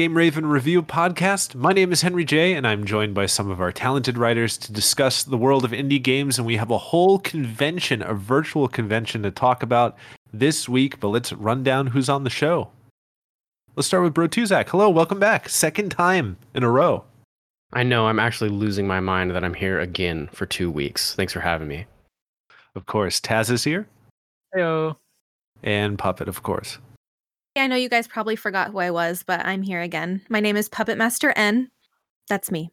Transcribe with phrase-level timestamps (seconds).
[0.00, 1.54] welcome to the Game Raven Review podcast.
[1.54, 4.72] My name is Henry J, and I'm joined by some of our talented writers to
[4.72, 6.38] discuss the world of indie games.
[6.38, 9.98] And we have a whole convention, a virtual convention to talk about
[10.32, 11.00] this week.
[11.00, 12.70] But let's run down who's on the show.
[13.76, 14.70] Let's start with Bro Tuzak.
[14.70, 15.50] Hello, welcome back.
[15.50, 17.04] Second time in a row.
[17.74, 21.14] I know I'm actually losing my mind that I'm here again for two weeks.
[21.14, 21.84] Thanks for having me.
[22.74, 23.86] Of course, Taz is here.
[24.56, 24.96] Heyo.
[25.62, 26.78] And Puppet, of course.
[27.56, 30.22] I know you guys probably forgot who I was, but I'm here again.
[30.28, 31.68] My name is PuppetMasterEN.
[32.28, 32.70] That's me.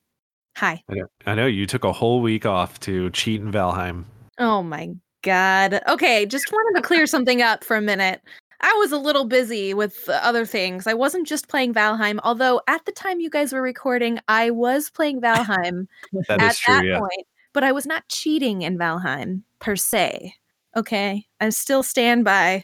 [0.58, 0.84] Hi.
[0.90, 4.06] I know, I know you took a whole week off to cheat in Valheim.
[4.38, 4.90] Oh my
[5.24, 5.82] god.
[5.88, 8.22] Okay, just wanted to clear something up for a minute.
[8.62, 10.88] I was a little busy with other things.
[10.88, 14.90] I wasn't just playing Valheim, although at the time you guys were recording, I was
[14.90, 15.88] playing Valheim
[16.28, 17.00] That at true, that yeah.
[17.00, 20.34] point, but I was not cheating in Valheim per se.
[20.76, 22.64] Okay, I still stand by,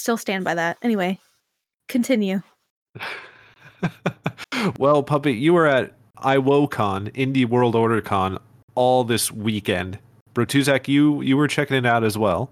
[0.00, 0.78] still stand by that.
[0.82, 1.18] Anyway,
[1.88, 2.42] continue.
[4.78, 8.38] well, Puppet, you were at IWOCon, Indie World Order Con,
[8.74, 9.98] all this weekend.
[10.34, 12.50] Brotuzak, you you were checking it out as well.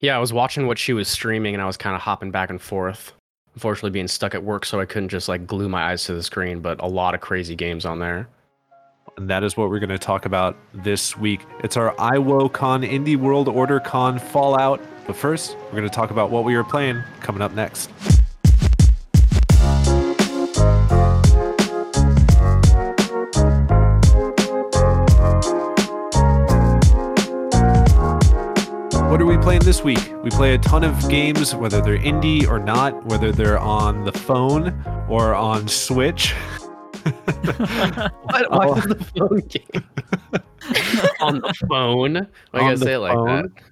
[0.00, 2.50] Yeah, I was watching what she was streaming and I was kind of hopping back
[2.50, 3.12] and forth.
[3.54, 6.22] Unfortunately, being stuck at work, so I couldn't just like glue my eyes to the
[6.22, 8.28] screen, but a lot of crazy games on there.
[9.16, 11.42] And that is what we're going to talk about this week.
[11.62, 14.80] It's our IWOCon, Indie World Order Con Fallout.
[15.06, 17.90] But first, we're going to talk about what we were playing coming up next.
[29.10, 29.98] What are we playing this week?
[30.22, 34.12] We play a ton of games, whether they're indie or not, whether they're on the
[34.12, 36.32] phone or on Switch.
[37.02, 37.14] What?
[38.22, 39.84] Why Why the phone game?
[41.20, 42.28] on the phone?
[42.52, 43.52] Why you gotta say it like phone?
[43.54, 43.71] that?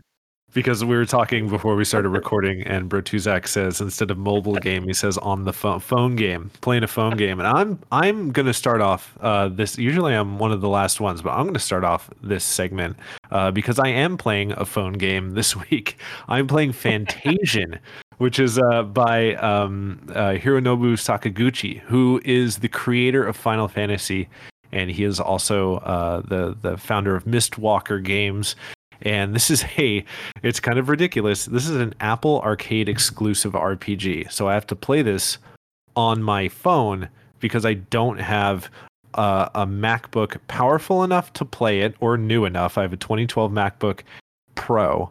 [0.52, 4.84] Because we were talking before we started recording, and Brotuzak says instead of mobile game,
[4.84, 7.38] he says on the phone phone game, playing a phone game.
[7.38, 9.78] And I'm I'm gonna start off uh, this.
[9.78, 12.96] Usually I'm one of the last ones, but I'm gonna start off this segment
[13.30, 15.98] uh, because I am playing a phone game this week.
[16.28, 17.78] I'm playing Fantasian.
[18.18, 24.28] Which is uh, by um, uh, Hironobu Sakaguchi, who is the creator of Final Fantasy,
[24.72, 28.56] and he is also uh, the the founder of Mistwalker Games.
[29.02, 30.04] And this is a,
[30.42, 31.46] it's kind of ridiculous.
[31.46, 34.30] This is an Apple Arcade exclusive RPG.
[34.30, 35.38] So I have to play this
[35.96, 37.08] on my phone
[37.40, 38.70] because I don't have
[39.14, 42.78] uh, a MacBook powerful enough to play it or new enough.
[42.78, 44.00] I have a 2012 MacBook
[44.54, 45.10] Pro,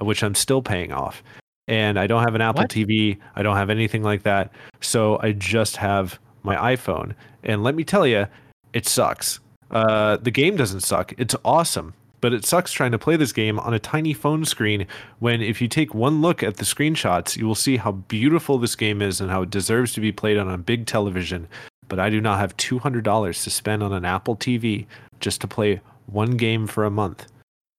[0.00, 1.22] uh, which I'm still paying off.
[1.68, 2.70] And I don't have an Apple What?
[2.70, 3.18] TV.
[3.34, 4.52] I don't have anything like that.
[4.80, 7.14] So I just have my iPhone.
[7.42, 8.26] And let me tell you,
[8.72, 9.40] it sucks.
[9.70, 11.12] Uh, the game doesn't suck.
[11.18, 11.92] It's awesome
[12.26, 14.84] but it sucks trying to play this game on a tiny phone screen
[15.20, 18.74] when if you take one look at the screenshots you will see how beautiful this
[18.74, 21.46] game is and how it deserves to be played on a big television.
[21.86, 24.86] But i do not have $200 to spend on an apple tv
[25.20, 27.28] just to play one game for a month.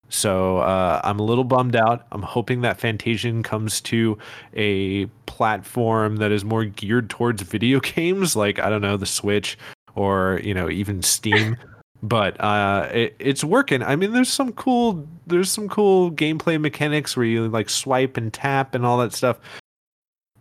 [0.08, 2.08] So uh, i'm a little bummed out.
[2.14, 4.18] I'm hoping that fantasian comes to
[4.54, 9.58] a platform that is more geared towards video games like i don't know the switch
[9.96, 11.58] or you know even steam
[12.04, 13.84] but uh it, it's working.
[13.84, 18.34] I mean there's some cool there's some cool gameplay mechanics where you like swipe and
[18.34, 19.40] tap and all that stuff.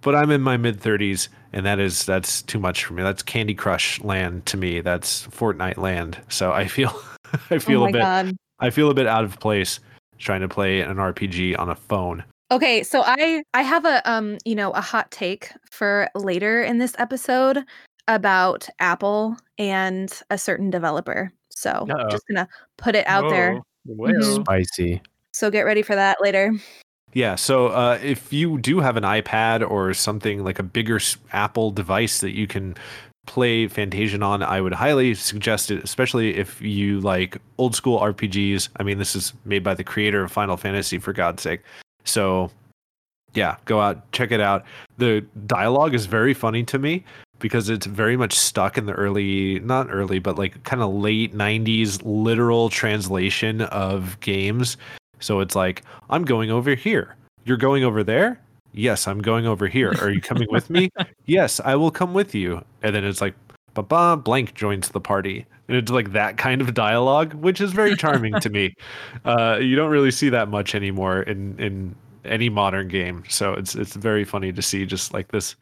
[0.02, 3.02] But i'm in my mid 30s and that is that's too much for me.
[3.02, 4.80] That's candy crush land to me.
[4.80, 6.18] That's fortnite land.
[6.28, 6.94] So i feel
[7.50, 8.36] i feel oh a bit god.
[8.60, 9.80] i feel a bit out of place
[10.18, 12.24] trying to play an rpg on a phone.
[12.52, 16.78] Okay, so I I have a um you know a hot take for later in
[16.78, 17.64] this episode
[18.08, 21.32] about Apple and a certain developer.
[21.50, 22.08] So Uh-oh.
[22.10, 23.60] just gonna put it out there.
[23.86, 24.08] Whoa.
[24.08, 24.42] Mhm.
[24.42, 25.02] Spicy.
[25.32, 26.52] So get ready for that later.
[27.12, 31.00] Yeah, so uh, if you do have an iPad or something like a bigger
[31.32, 32.74] Apple device that you can
[33.26, 38.68] play Fantasian on, I would highly suggest it, especially if you like old school RPGs.
[38.76, 41.62] I mean, this is made by the creator of Final Fantasy, for God's sake.
[42.04, 42.50] So,
[43.34, 44.64] yeah, go out, check it out.
[44.98, 47.04] The dialogue is very funny to me
[47.38, 51.34] because it's very much stuck in the early, not early, but like kind of late
[51.34, 54.76] 90s literal translation of games.
[55.20, 57.16] So it's like, I'm going over here.
[57.44, 58.40] You're going over there?
[58.72, 59.94] Yes, I'm going over here.
[60.00, 60.90] Are you coming with me?
[61.28, 62.64] Yes, I will come with you.
[62.82, 63.34] And then it's like,
[63.74, 65.44] ba ba, blank joins the party.
[65.66, 68.74] And it's like that kind of dialogue, which is very charming to me.
[69.24, 73.24] Uh, you don't really see that much anymore in, in any modern game.
[73.28, 75.56] So it's it's very funny to see just like this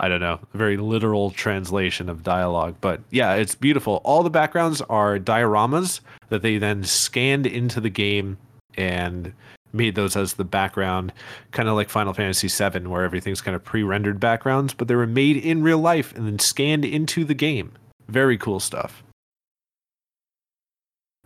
[0.00, 2.76] I don't know, very literal translation of dialogue.
[2.80, 4.00] But yeah, it's beautiful.
[4.04, 8.38] All the backgrounds are dioramas that they then scanned into the game
[8.76, 9.32] and
[9.72, 11.12] made those as the background,
[11.50, 15.06] kind of like Final Fantasy VII, where everything's kind of pre-rendered backgrounds, but they were
[15.06, 17.72] made in real life and then scanned into the game.
[18.08, 19.02] Very cool stuff.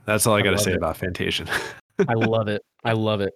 [0.04, 0.76] That's all I, I got to say it.
[0.76, 1.46] about Fantasia.
[2.08, 2.62] I love it.
[2.84, 3.34] I love it.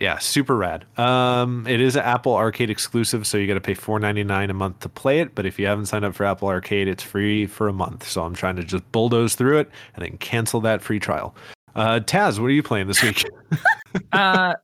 [0.00, 0.86] Yeah, super rad.
[0.98, 4.48] Um, it is an Apple Arcade exclusive, so you got to pay four ninety nine
[4.48, 5.34] a month to play it.
[5.34, 8.08] But if you haven't signed up for Apple Arcade, it's free for a month.
[8.08, 11.34] So I'm trying to just bulldoze through it and then cancel that free trial.
[11.76, 13.24] Uh, Taz, what are you playing this week?
[14.12, 14.54] uh,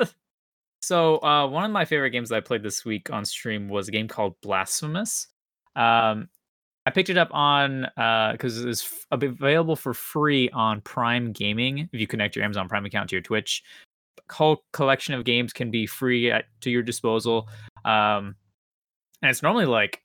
[0.82, 3.86] so uh, one of my favorite games that I played this week on stream was
[3.86, 5.28] a game called Blasphemous.
[5.76, 6.28] Um,
[6.84, 7.86] I picked it up on
[8.32, 11.88] because it was f- available for free on Prime Gaming.
[11.92, 13.62] If you connect your Amazon Prime account to your Twitch,
[14.30, 17.48] whole collection of games can be free at, to your disposal.
[17.84, 18.36] Um,
[19.22, 20.02] and it's normally like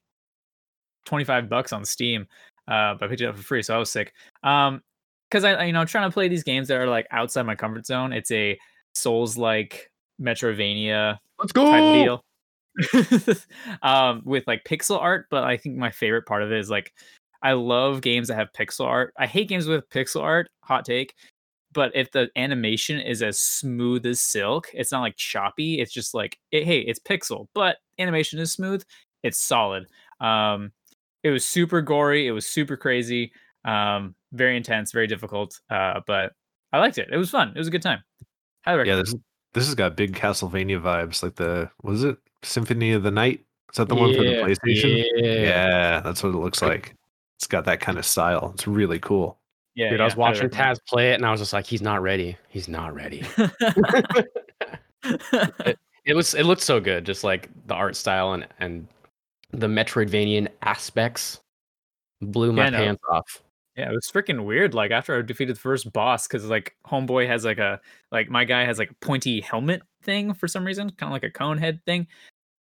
[1.06, 2.28] twenty five bucks on Steam.
[2.68, 4.14] Uh, but I picked it up for free, so I was sick.
[4.44, 4.82] Um,
[5.30, 7.86] because I, you know, trying to play these games that are like outside my comfort
[7.86, 8.14] zone.
[8.14, 8.58] It's a
[8.96, 12.24] Souls like Metroidvania Let's type deal.
[13.82, 16.94] um, with like pixel art, but I think my favorite part of it is like
[17.42, 19.14] I love games that have pixel art.
[19.18, 21.14] I hate games with pixel art, hot take.
[21.74, 25.80] But if the animation is as smooth as silk, it's not like choppy.
[25.80, 28.84] It's just like, it, hey, it's pixel, but animation is smooth.
[29.22, 29.86] It's solid.
[30.20, 30.72] Um,
[31.24, 32.28] it was super gory.
[32.28, 33.32] It was super crazy.
[33.66, 35.60] Um, very intense, very difficult.
[35.70, 36.34] Uh, but
[36.72, 37.10] I liked it.
[37.12, 37.50] It was fun.
[37.50, 38.04] It was a good time.
[38.66, 39.16] Highly yeah, this
[39.54, 43.46] this has got big Castlevania vibes, like the was it Symphony of the Night?
[43.72, 45.06] Is that the one for the PlayStation?
[45.16, 45.32] Yeah.
[45.32, 46.96] Yeah, that's what it looks like.
[47.38, 48.52] It's got that kind of style.
[48.54, 49.40] It's really cool.
[49.76, 50.78] Yeah, Dude, I was watching recommend.
[50.78, 52.36] Taz play it and I was just like, he's not ready.
[52.50, 53.24] He's not ready.
[56.06, 58.88] It was it looked so good, just like the art style and and
[59.52, 61.40] the Metroidvanian aspects
[62.22, 62.78] blew my Yeah, no.
[62.78, 63.44] pants off.
[63.76, 64.74] Yeah, it was freaking weird.
[64.74, 67.80] Like after I defeated the first boss, because like homeboy has like a
[68.12, 71.24] like my guy has like a pointy helmet thing for some reason, kind of like
[71.24, 72.08] a cone head thing.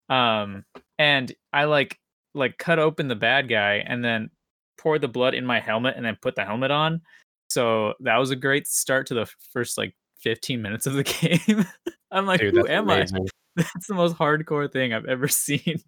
[0.08, 0.64] Um,
[0.98, 2.00] and I like
[2.34, 4.30] like cut open the bad guy and then
[4.78, 7.00] pour the blood in my helmet and then put the helmet on.
[7.48, 11.04] So that was a great start to the first like 15 minutes of the
[11.46, 11.64] game.
[12.10, 13.26] I'm like, Dude, who am amazing.
[13.26, 13.62] I?
[13.74, 15.82] That's the most hardcore thing I've ever seen.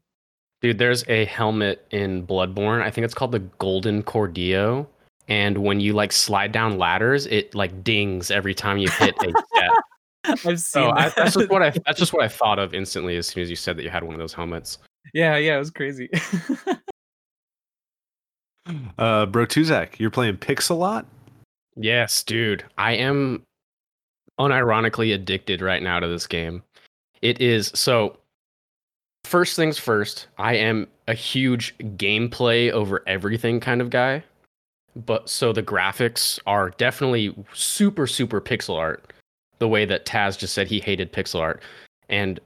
[0.61, 2.83] Dude, there's a helmet in Bloodborne.
[2.83, 4.87] I think it's called the Golden Cordio.
[5.29, 9.29] And when you like slide down ladders, it like dings every time you hit a
[9.55, 9.71] step.
[10.25, 13.17] I've seen So I, that's just what I that's just what I thought of instantly
[13.17, 14.79] as soon as you said that you had one of those helmets.
[15.13, 16.09] yeah, yeah, it was crazy.
[18.99, 21.05] Uh, Bro Tuzak, you're playing Pixelot?
[21.77, 22.65] Yes, dude.
[22.77, 23.45] I am
[24.39, 26.63] unironically addicted right now to this game.
[27.23, 28.19] It is so
[29.25, 34.23] first things first, I am a huge gameplay over everything kind of guy.
[34.97, 39.13] But so the graphics are definitely super super pixel art.
[39.59, 41.63] The way that Taz just said he hated pixel art.
[42.09, 42.41] And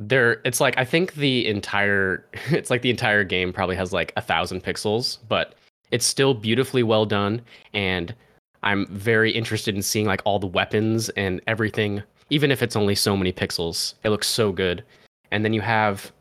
[0.00, 4.12] there it's like I think the entire it's like the entire game probably has like
[4.16, 5.54] a thousand pixels, but
[5.90, 7.42] it's still beautifully well done
[7.74, 8.14] and
[8.62, 12.94] I'm very interested in seeing like all the weapons and everything, even if it's only
[12.94, 13.94] so many pixels.
[14.04, 14.84] It looks so good.
[15.30, 16.12] And then you have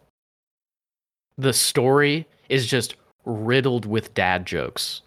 [1.38, 5.02] the story is just riddled with dad jokes.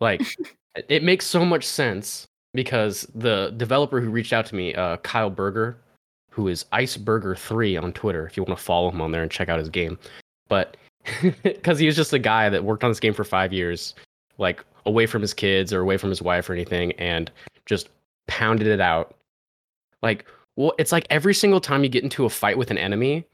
[0.00, 0.22] Like
[0.88, 5.30] it makes so much sense because the developer who reached out to me, uh, Kyle
[5.30, 5.78] Berger,
[6.32, 9.50] who is Iceburger3 on Twitter, if you want to follow him on there and check
[9.50, 9.98] out his game.
[10.48, 10.78] But
[11.42, 13.94] because he was just a guy that worked on this game for five years,
[14.38, 17.30] like away from his kids or away from his wife or anything, and
[17.66, 17.90] just
[18.28, 19.14] pounded it out.
[20.02, 20.24] Like,
[20.56, 23.26] well, it's like every single time you get into a fight with an enemy,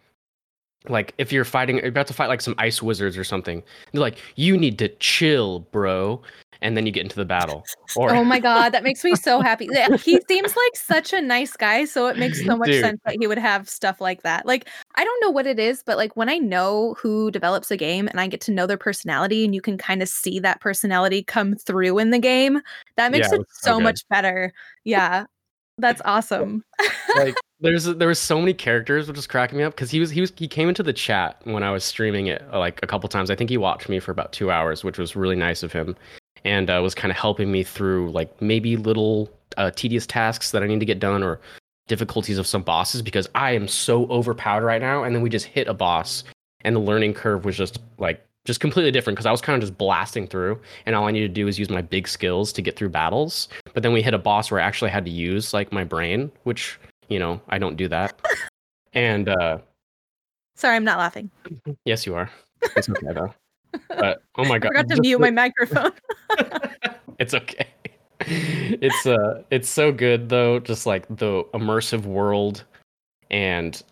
[0.88, 3.62] like if you're fighting, you're about to fight like some ice wizards or something,
[3.92, 6.20] they're like, you need to chill, bro.
[6.60, 7.64] And then you get into the battle.
[7.96, 9.66] Or Oh my god, that makes me so happy.
[10.04, 12.84] He seems like such a nice guy, so it makes so much Dude.
[12.84, 14.44] sense that he would have stuff like that.
[14.44, 17.78] Like, I don't know what it is, but like when I know who develops a
[17.78, 20.60] game and I get to know their personality and you can kind of see that
[20.60, 22.60] personality come through in the game,
[22.96, 23.84] that makes Yeah, it so so good.
[23.84, 24.52] much better.
[24.84, 25.24] Yeah.
[25.78, 26.64] That's awesome.
[27.16, 30.10] like there's there was so many characters which was cracking me up because he was
[30.10, 33.08] he was he came into the chat when I was streaming it like a couple
[33.08, 33.30] times.
[33.30, 35.96] I think he watched me for about two hours, which was really nice of him,
[36.44, 40.62] and uh, was kind of helping me through like maybe little uh, tedious tasks that
[40.62, 41.40] I need to get done or
[41.88, 45.04] difficulties of some bosses because I am so overpowered right now.
[45.04, 46.24] And then we just hit a boss,
[46.62, 49.60] and the learning curve was just like just completely different because I was kind of
[49.60, 52.62] just blasting through, and all I needed to do was use my big skills to
[52.62, 53.48] get through battles.
[53.74, 56.30] But then we hit a boss where I actually had to use like my brain,
[56.44, 56.78] which
[57.08, 58.20] you know I don't do that.
[58.92, 59.58] and uh,
[60.58, 61.30] Sorry, I'm not laughing.
[61.84, 62.28] yes, you are.
[62.74, 63.32] It's okay though.
[63.88, 64.72] But oh my god!
[64.74, 65.92] I forgot to mute my microphone.
[67.18, 67.66] it's okay.
[68.20, 72.64] it's uh it's so good though just like the immersive world
[73.30, 73.82] and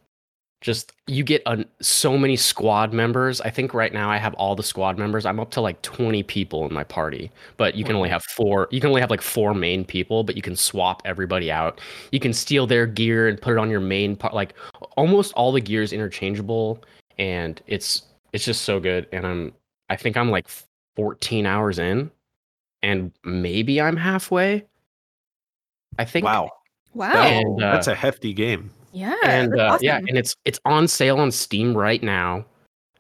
[0.61, 4.57] just you get a, so many squad members i think right now i have all
[4.57, 7.95] the squad members i'm up to like 20 people in my party but you can
[7.95, 11.03] only have four you can only have like four main people but you can swap
[11.05, 11.81] everybody out
[12.11, 14.55] you can steal their gear and put it on your main part like
[14.97, 16.83] almost all the gear is interchangeable
[17.19, 18.03] and it's
[18.33, 19.53] it's just so good and i'm
[19.91, 20.47] i think i'm like
[20.97, 22.11] 14 hours in
[22.83, 24.65] and maybe I'm halfway.
[25.99, 26.25] I think.
[26.25, 26.51] Wow,
[26.95, 27.13] Wow.
[27.13, 28.71] And, uh, that's a hefty game.
[28.93, 29.17] yeah.
[29.25, 32.45] and that's uh, yeah, and it's it's on sale on Steam right now.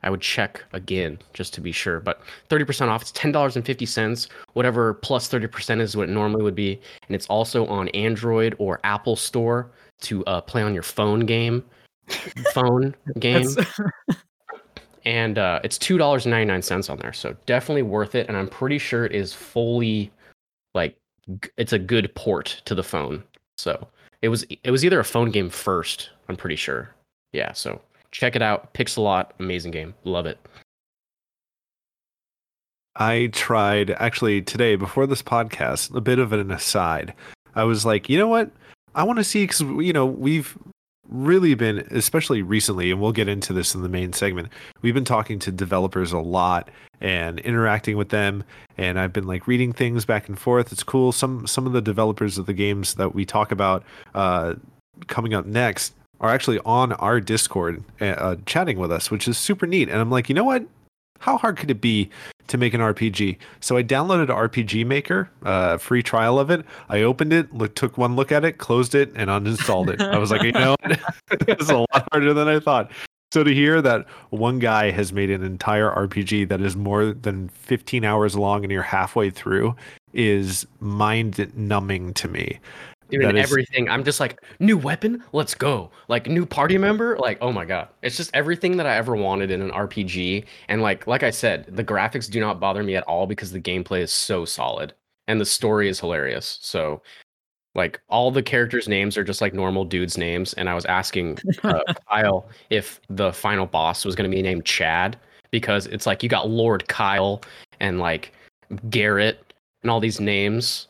[0.02, 3.02] I would check again just to be sure, but thirty percent off.
[3.02, 4.28] It's ten dollars and fifty cents.
[4.52, 7.88] Whatever plus plus thirty percent is what it normally would be, and it's also on
[7.88, 9.71] Android or Apple Store
[10.02, 11.64] to uh, play on your phone game,
[12.52, 13.81] phone game, That's-
[15.06, 17.12] and uh, it's two dollars and ninety nine cents on there.
[17.14, 20.10] So definitely worth it, and I'm pretty sure it is fully
[20.75, 20.96] like
[21.40, 23.22] g- it's a good port to the phone.
[23.56, 23.88] So
[24.20, 26.10] it was it was either a phone game first.
[26.28, 26.94] I'm pretty sure.
[27.32, 27.52] Yeah.
[27.52, 28.75] So check it out.
[28.75, 29.94] Pixelot, amazing game.
[30.04, 30.38] Love it.
[32.96, 37.14] I tried actually today before this podcast, a bit of an aside.
[37.54, 38.50] I was like, you know what?
[38.94, 40.58] I want to see because you know we've
[41.08, 44.48] really been, especially recently, and we'll get into this in the main segment.
[44.82, 46.70] We've been talking to developers a lot
[47.00, 48.44] and interacting with them,
[48.78, 50.72] and I've been like reading things back and forth.
[50.72, 51.12] It's cool.
[51.12, 53.84] Some some of the developers of the games that we talk about
[54.14, 54.54] uh,
[55.06, 59.36] coming up next are actually on our Discord uh, uh, chatting with us, which is
[59.36, 59.88] super neat.
[59.88, 60.64] And I'm like, you know what?
[61.18, 62.11] How hard could it be
[62.49, 63.38] to make an RPG?
[63.61, 66.64] So I downloaded RPG Maker, uh, free trial of it.
[66.88, 70.00] I opened it, look, took one look at it, closed it, and uninstalled it.
[70.00, 70.76] I was like, you know,
[71.30, 72.90] it's a lot harder than I thought.
[73.32, 77.49] So to hear that one guy has made an entire RPG that is more than
[77.50, 79.75] 15 hours long and you're halfway through
[80.12, 82.58] is mind numbing to me.
[83.10, 83.88] Dude, That and is- everything.
[83.88, 85.90] I'm just like, new weapon, let's go.
[86.08, 87.88] Like new party member, like, oh my god.
[88.02, 90.44] It's just everything that I ever wanted in an RPG.
[90.68, 93.60] And like like I said, the graphics do not bother me at all because the
[93.60, 94.92] gameplay is so solid.
[95.28, 96.58] And the story is hilarious.
[96.62, 97.02] So
[97.75, 100.52] like all the characters' names are just like normal dudes' names.
[100.54, 105.16] And I was asking uh, Kyle if the final boss was gonna be named Chad,
[105.50, 107.42] because it's like you got Lord Kyle
[107.80, 108.32] and like
[108.90, 110.88] Garrett and all these names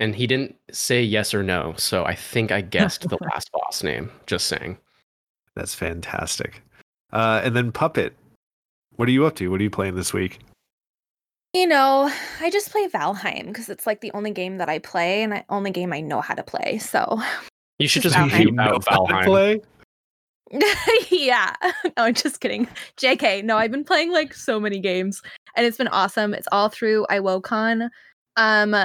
[0.00, 1.74] and he didn't say yes or no.
[1.76, 4.10] So I think I guessed the last boss name.
[4.26, 4.78] Just saying.
[5.54, 6.62] That's fantastic.
[7.12, 8.16] Uh, and then Puppet,
[8.96, 9.50] what are you up to?
[9.50, 10.40] What are you playing this week?
[11.52, 15.22] You know, I just play Valheim because it's like the only game that I play
[15.22, 16.78] and the only game I know how to play.
[16.78, 17.20] So,
[17.80, 18.40] You should Just just Valheim.
[18.44, 19.24] You know out Valheim.
[19.24, 19.60] play?
[21.10, 21.54] yeah.
[21.96, 22.68] No, I'm just kidding.
[22.98, 23.42] JK.
[23.44, 25.22] No, I've been playing like so many games
[25.56, 26.32] and it's been awesome.
[26.34, 27.90] It's all through iWoCon.
[28.36, 28.76] Um,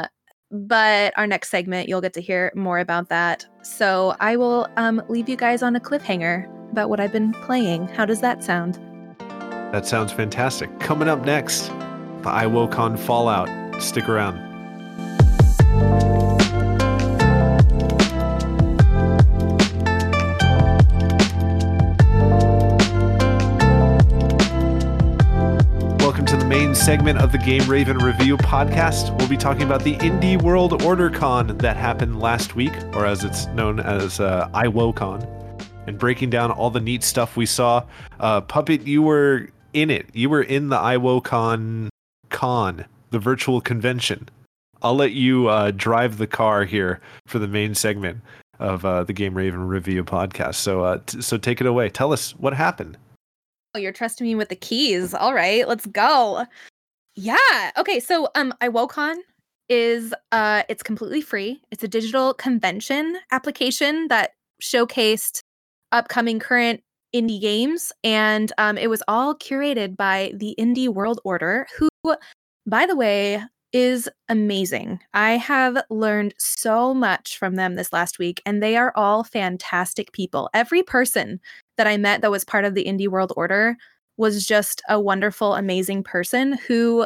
[0.68, 3.46] but our next segment, you'll get to hear more about that.
[3.64, 7.88] So I will um leave you guys on a cliffhanger about what I've been playing.
[7.88, 8.80] How does that sound?
[9.72, 10.80] That sounds fantastic.
[10.80, 13.50] Coming up next, the iWoCon Fallout.
[13.82, 14.55] Stick around.
[26.76, 29.18] Segment of the Game Raven Review podcast.
[29.18, 33.24] We'll be talking about the Indie World Order Con that happened last week, or as
[33.24, 35.26] it's known as uh, iWoCon,
[35.88, 37.84] and breaking down all the neat stuff we saw.
[38.20, 40.08] Uh, Puppet, you were in it.
[40.14, 41.88] You were in the iWoCon
[42.30, 44.28] con, the virtual convention.
[44.82, 48.22] I'll let you uh, drive the car here for the main segment
[48.60, 50.56] of uh, the Game Raven Review podcast.
[50.56, 51.90] So, uh, t- so take it away.
[51.90, 52.98] Tell us what happened.
[53.76, 55.14] Oh, you're trusting me with the keys.
[55.14, 56.46] All right, let's go.
[57.16, 57.72] Yeah.
[57.78, 58.00] Okay.
[58.00, 59.16] So, um, iWoCon
[59.68, 61.62] is uh, it's completely free.
[61.72, 65.42] It's a digital convention application that showcased
[65.92, 66.82] upcoming current
[67.14, 71.90] indie games, and um, it was all curated by the Indie World Order, who,
[72.66, 73.44] by the way,
[73.76, 75.02] is amazing.
[75.14, 80.14] I have learned so much from them this last week, and they are all fantastic
[80.14, 80.50] people.
[80.54, 81.42] Every person
[81.76, 83.76] that I met that was part of the Indie World Order
[84.16, 87.06] was just a wonderful, amazing person who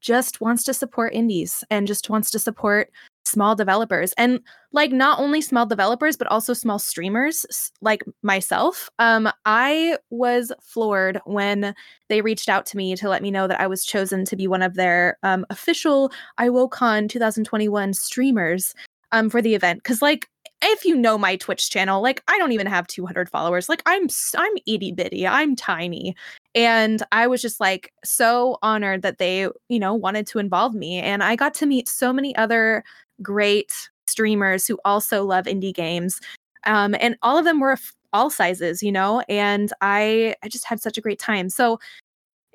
[0.00, 2.90] just wants to support indies and just wants to support
[3.28, 4.40] small developers and
[4.72, 11.20] like not only small developers but also small streamers like myself um i was floored
[11.24, 11.74] when
[12.08, 14.46] they reached out to me to let me know that i was chosen to be
[14.46, 18.74] one of their um official iwocon 2021 streamers
[19.12, 19.84] um for the event.
[19.84, 20.28] Cuz like
[20.62, 23.68] if you know my Twitch channel, like I don't even have 200 followers.
[23.68, 25.26] Like I'm I'm itty bitty.
[25.26, 26.16] I'm tiny.
[26.54, 30.98] And I was just like so honored that they, you know, wanted to involve me
[31.00, 32.84] and I got to meet so many other
[33.22, 33.72] great
[34.06, 36.20] streamers who also love indie games.
[36.66, 37.76] Um and all of them were
[38.12, 41.50] all sizes, you know, and I I just had such a great time.
[41.50, 41.78] So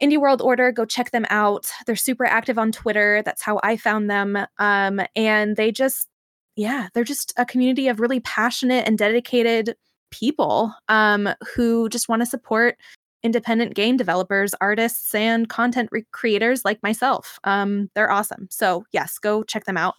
[0.02, 1.72] Indie World Order, go check them out.
[1.86, 3.22] They're super active on Twitter.
[3.24, 4.38] That's how I found them.
[4.60, 6.10] Um, and they just,
[6.56, 9.76] yeah, they're just a community of really passionate and dedicated
[10.12, 12.78] people um, who just want to support
[13.24, 17.40] independent game developers, artists, and content re- creators like myself.
[17.46, 18.48] Um, they're awesome.
[18.52, 19.96] So, yes, go check them out.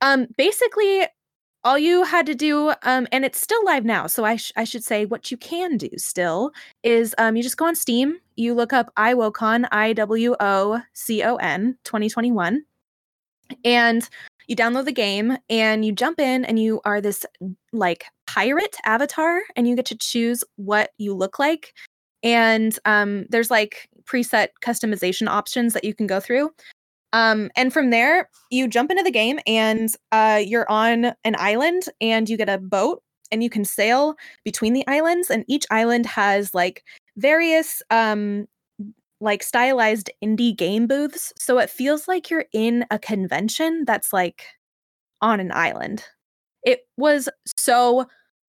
[0.00, 1.06] Um, basically,
[1.64, 4.06] all you had to do, um, and it's still live now.
[4.06, 7.56] So I, sh- I should say what you can do still is um, you just
[7.56, 12.64] go on Steam, you look up iWocon, I W O C O N 2021,
[13.64, 14.08] and
[14.48, 17.24] you download the game and you jump in and you are this
[17.72, 21.74] like pirate avatar and you get to choose what you look like.
[22.22, 26.50] And um, there's like preset customization options that you can go through.
[27.12, 31.84] Um, and from there, you jump into the game and uh, you're on an island
[32.00, 34.14] and you get a boat and you can sail
[34.44, 35.30] between the islands.
[35.30, 36.84] And each island has like
[37.16, 38.46] various um,
[39.20, 41.32] like stylized indie game booths.
[41.36, 44.44] So it feels like you're in a convention that's like
[45.20, 46.04] on an island.
[46.62, 48.06] It was so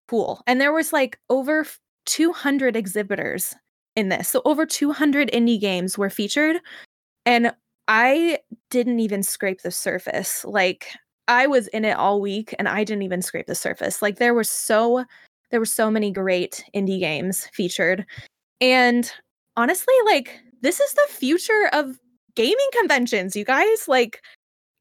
[0.07, 0.41] cool.
[0.47, 1.65] And there was like over
[2.05, 3.55] 200 exhibitors
[3.95, 4.29] in this.
[4.29, 6.57] So over 200 indie games were featured.
[7.25, 7.53] And
[7.88, 10.45] I didn't even scrape the surface.
[10.45, 10.88] Like
[11.27, 14.01] I was in it all week and I didn't even scrape the surface.
[14.01, 15.05] Like there were so
[15.51, 18.05] there were so many great indie games featured.
[18.61, 19.11] And
[19.55, 22.00] honestly, like this is the future of
[22.36, 23.88] gaming conventions, you guys.
[23.88, 24.22] Like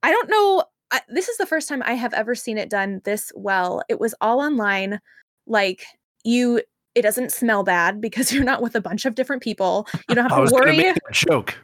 [0.02, 3.00] I don't know I, this is the first time I have ever seen it done
[3.04, 3.82] this well.
[3.88, 5.00] It was all online.
[5.46, 5.84] Like
[6.24, 6.62] you
[6.94, 9.86] it doesn't smell bad because you're not with a bunch of different people.
[10.08, 10.76] You don't have I to was gonna worry.
[10.76, 11.56] make that joke.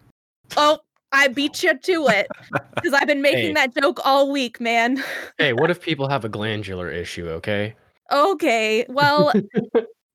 [0.57, 0.79] Oh,
[1.13, 2.29] I beat you to it
[2.75, 3.53] because I've been making Hey.
[3.55, 5.03] that joke all week, man.
[5.39, 7.29] Hey, what if people have a glandular issue?
[7.29, 7.75] Okay.
[8.13, 9.33] Okay, well,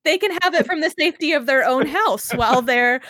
[0.04, 3.00] they can have it from the safety of their own house while they're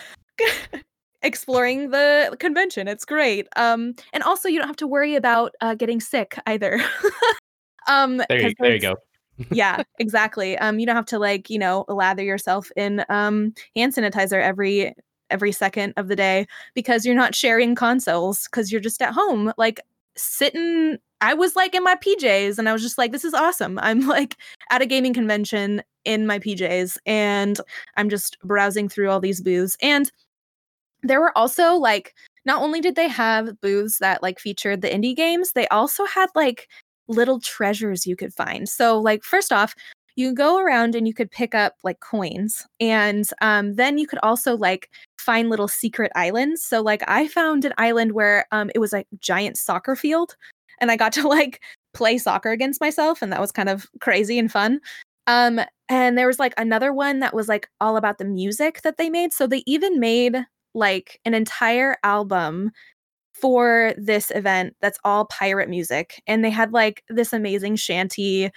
[1.21, 2.87] exploring the convention.
[2.87, 3.47] It's great.
[3.55, 6.81] Um, and also you don't have to worry about uh, getting sick either.
[7.87, 8.95] um, There you, there you go.
[9.51, 10.57] yeah, exactly.
[10.57, 14.93] Um, you don't have to like, you know, lather yourself in um hand sanitizer every
[15.29, 19.53] every second of the day because you're not sharing consoles because you're just at home,
[19.57, 19.79] like
[20.15, 20.97] sitting.
[21.21, 23.79] I was like in my PJs and I was just like, this is awesome.
[23.79, 24.37] I'm like
[24.71, 27.61] at a gaming convention in my PJs and
[27.95, 29.77] I'm just browsing through all these booths.
[29.81, 30.11] And
[31.03, 32.13] there were also like,
[32.45, 36.29] not only did they have booths that like featured the indie games, they also had
[36.35, 36.67] like
[37.07, 38.67] little treasures you could find.
[38.67, 39.75] So, like, first off,
[40.15, 44.19] you go around and you could pick up like coins, and um, then you could
[44.23, 46.63] also like find little secret islands.
[46.63, 50.35] So, like, I found an island where um, it was a giant soccer field,
[50.79, 51.61] and I got to like
[51.93, 54.79] play soccer against myself, and that was kind of crazy and fun.
[55.27, 58.97] Um, and there was like another one that was like all about the music that
[58.97, 59.33] they made.
[59.33, 62.71] So they even made like an entire album
[63.33, 68.51] for this event that's all pirate music and they had like this amazing shanty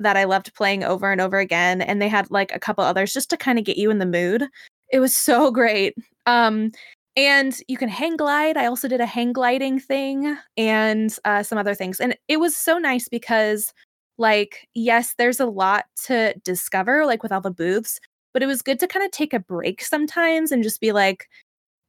[0.00, 3.12] that I loved playing over and over again and they had like a couple others
[3.12, 4.44] just to kind of get you in the mood.
[4.90, 5.94] It was so great.
[6.26, 6.72] Um
[7.16, 8.56] and you can hang glide.
[8.56, 12.00] I also did a hang gliding thing and uh, some other things.
[12.00, 13.72] And it was so nice because
[14.18, 18.00] like yes, there's a lot to discover like with all the booths,
[18.32, 21.28] but it was good to kind of take a break sometimes and just be like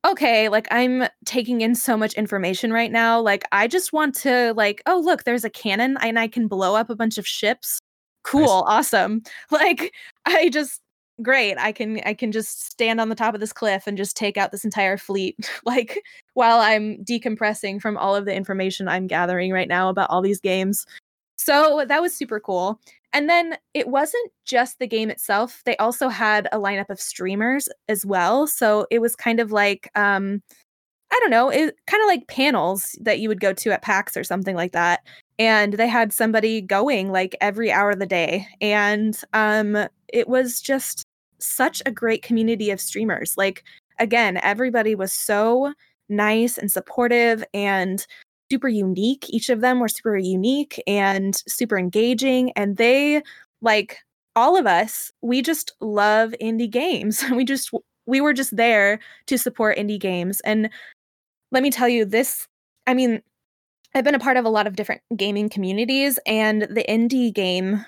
[0.06, 3.20] okay, like I'm taking in so much information right now.
[3.20, 6.76] Like I just want to like, oh look, there's a cannon and I can blow
[6.76, 7.80] up a bunch of ships.
[8.24, 9.24] Cool, awesome.
[9.52, 9.94] Like
[10.26, 10.82] I just
[11.22, 11.58] great.
[11.58, 14.38] I can I can just stand on the top of this cliff and just take
[14.38, 16.02] out this entire fleet like
[16.34, 20.42] while I'm decompressing from all of the information I'm gathering right now about all these
[20.42, 20.86] games.
[21.38, 22.80] So that was super cool.
[23.14, 25.62] And then it wasn't just the game itself.
[25.66, 28.48] They also had a lineup of streamers as well.
[28.48, 30.42] So it was kind of like um
[31.12, 34.18] I don't know, it kind of like panels that you would go to at PAX
[34.18, 35.02] or something like that.
[35.40, 38.48] And they had somebody going like every hour of the day.
[38.62, 41.04] And um it was just
[41.40, 43.38] such a great community of streamers.
[43.38, 43.64] Like
[44.00, 45.74] again, everybody was so
[46.10, 48.06] nice and supportive and
[48.56, 49.26] super unique.
[49.30, 52.54] Each of them were super unique and super engaging.
[52.54, 53.22] And they,
[53.62, 54.00] like
[54.34, 57.22] all of us, we just love indie games.
[57.32, 57.72] We just,
[58.06, 60.40] we were just there to support indie games.
[60.46, 60.70] And
[61.52, 62.48] let me tell you, this,
[62.88, 63.22] I mean,
[63.94, 67.86] I've been a part of a lot of different gaming communities, and the indie game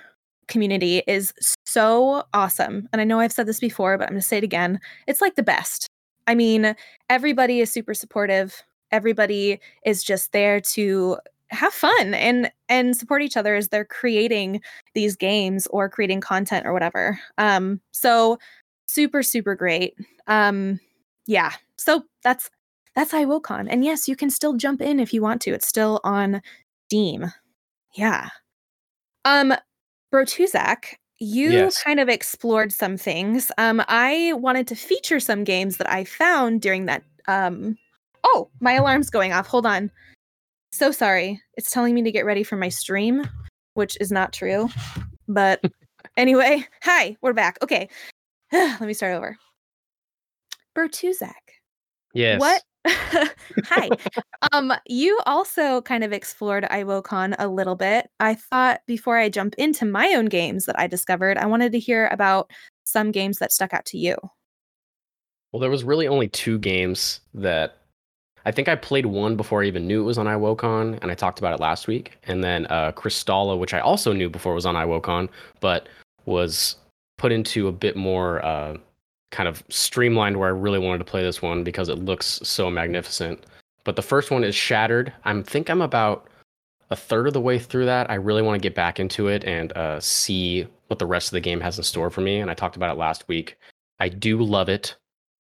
[0.49, 1.33] community is
[1.65, 2.89] so awesome.
[2.91, 4.79] And I know I've said this before, but I'm going to say it again.
[5.07, 5.87] It's like the best.
[6.27, 6.75] I mean,
[7.09, 8.63] everybody is super supportive.
[8.91, 11.17] Everybody is just there to
[11.49, 14.61] have fun and and support each other as they're creating
[14.93, 17.19] these games or creating content or whatever.
[17.37, 18.37] Um so
[18.87, 19.95] super super great.
[20.27, 20.79] Um
[21.25, 21.51] yeah.
[21.77, 22.49] So that's
[22.95, 23.67] that's iWoCon.
[23.69, 25.51] And yes, you can still jump in if you want to.
[25.51, 26.41] It's still on
[26.87, 27.31] Steam.
[27.95, 28.29] Yeah.
[29.25, 29.53] Um
[30.13, 31.83] Brotuzak, you Yes.
[31.83, 33.51] kind of explored some things.
[33.57, 37.77] Um I wanted to feature some games that I found during that um
[38.29, 39.47] Oh, my alarm's going off.
[39.47, 39.89] Hold on.
[40.73, 41.41] So sorry.
[41.53, 43.23] It's telling me to get ready for my stream,
[43.75, 44.69] which is not true.
[45.29, 45.63] But
[46.17, 47.57] anyway, hi, we're back.
[47.61, 47.87] Okay.
[48.51, 49.37] Let me start over.
[50.77, 51.31] Bertuzak.
[52.13, 52.41] Yes.
[52.41, 52.63] What?
[53.65, 53.89] Hi.
[54.51, 58.09] um, you also kind of explored iWoCon a little bit.
[58.19, 61.79] I thought before I jump into my own games that I discovered, I wanted to
[61.79, 62.51] hear about
[62.83, 64.15] some games that stuck out to you.
[65.51, 67.77] Well, there was really only two games that
[68.47, 71.15] I think I played one before I even knew it was on iWoCon, and I
[71.15, 72.17] talked about it last week.
[72.23, 75.27] And then uh, Crystalla, which I also knew before it was on iWoCon,
[75.59, 75.89] but
[76.25, 76.77] was
[77.17, 78.77] put into a bit more uh,
[79.31, 82.71] kind of streamlined where I really wanted to play this one because it looks so
[82.71, 83.45] magnificent.
[83.83, 85.11] But the first one is Shattered.
[85.25, 86.29] I think I'm about
[86.89, 88.09] a third of the way through that.
[88.09, 91.31] I really want to get back into it and uh, see what the rest of
[91.31, 92.39] the game has in store for me.
[92.39, 93.57] And I talked about it last week.
[93.99, 94.95] I do love it.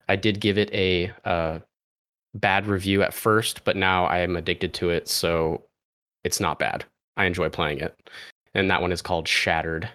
[0.07, 1.59] I did give it a uh,
[2.35, 5.63] bad review at first, but now I am addicted to it, so
[6.23, 6.85] it's not bad.
[7.17, 7.97] I enjoy playing it.
[8.53, 9.89] And that one is called Shattered.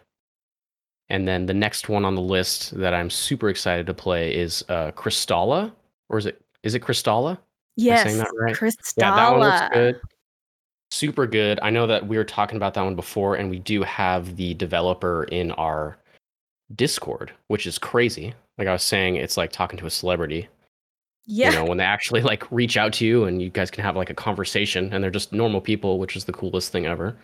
[1.09, 4.65] And then the next one on the list that I'm super excited to play is
[4.69, 5.73] uh, Crystalla,
[6.09, 7.39] or is it is it Crystalla?
[7.77, 8.57] Yes, saying that right?
[8.57, 8.95] Crystalla.
[8.97, 10.01] Yeah, that one looks good.
[10.91, 11.61] Super good.
[11.63, 14.55] I know that we were talking about that one before, and we do have the
[14.55, 15.97] developer in our
[16.75, 18.35] Discord, which is crazy.
[18.59, 20.49] Like I was saying, it's like talking to a celebrity.
[21.27, 21.51] Yeah.
[21.51, 23.97] You know, when they actually like reach out to you and you guys can have
[23.97, 27.17] like a conversation and they're just normal people, which is the coolest thing ever.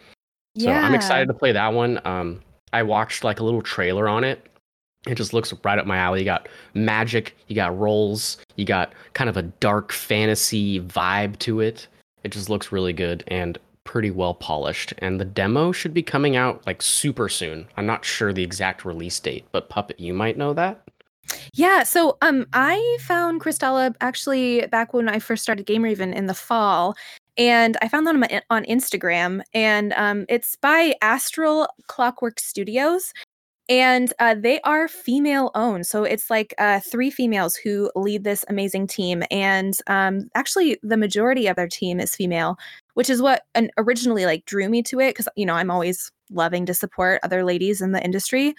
[0.58, 2.00] So I'm excited to play that one.
[2.04, 2.40] Um,
[2.72, 4.46] I watched like a little trailer on it.
[5.06, 6.20] It just looks right up my alley.
[6.20, 11.60] You got magic, you got rolls, you got kind of a dark fantasy vibe to
[11.60, 11.88] it.
[12.22, 14.94] It just looks really good and pretty well polished.
[14.98, 17.66] And the demo should be coming out like super soon.
[17.76, 20.82] I'm not sure the exact release date, but Puppet, you might know that.
[21.54, 26.26] Yeah, so um I found Crystalla actually back when I first started Game Raven in
[26.26, 26.94] the fall
[27.38, 33.12] and I found that on, my, on Instagram and um it's by Astral Clockwork Studios
[33.68, 38.44] and uh, they are female owned so it's like uh, three females who lead this
[38.48, 42.56] amazing team and um, actually the majority of their team is female
[42.94, 46.10] which is what an, originally like drew me to it because you know i'm always
[46.30, 48.54] loving to support other ladies in the industry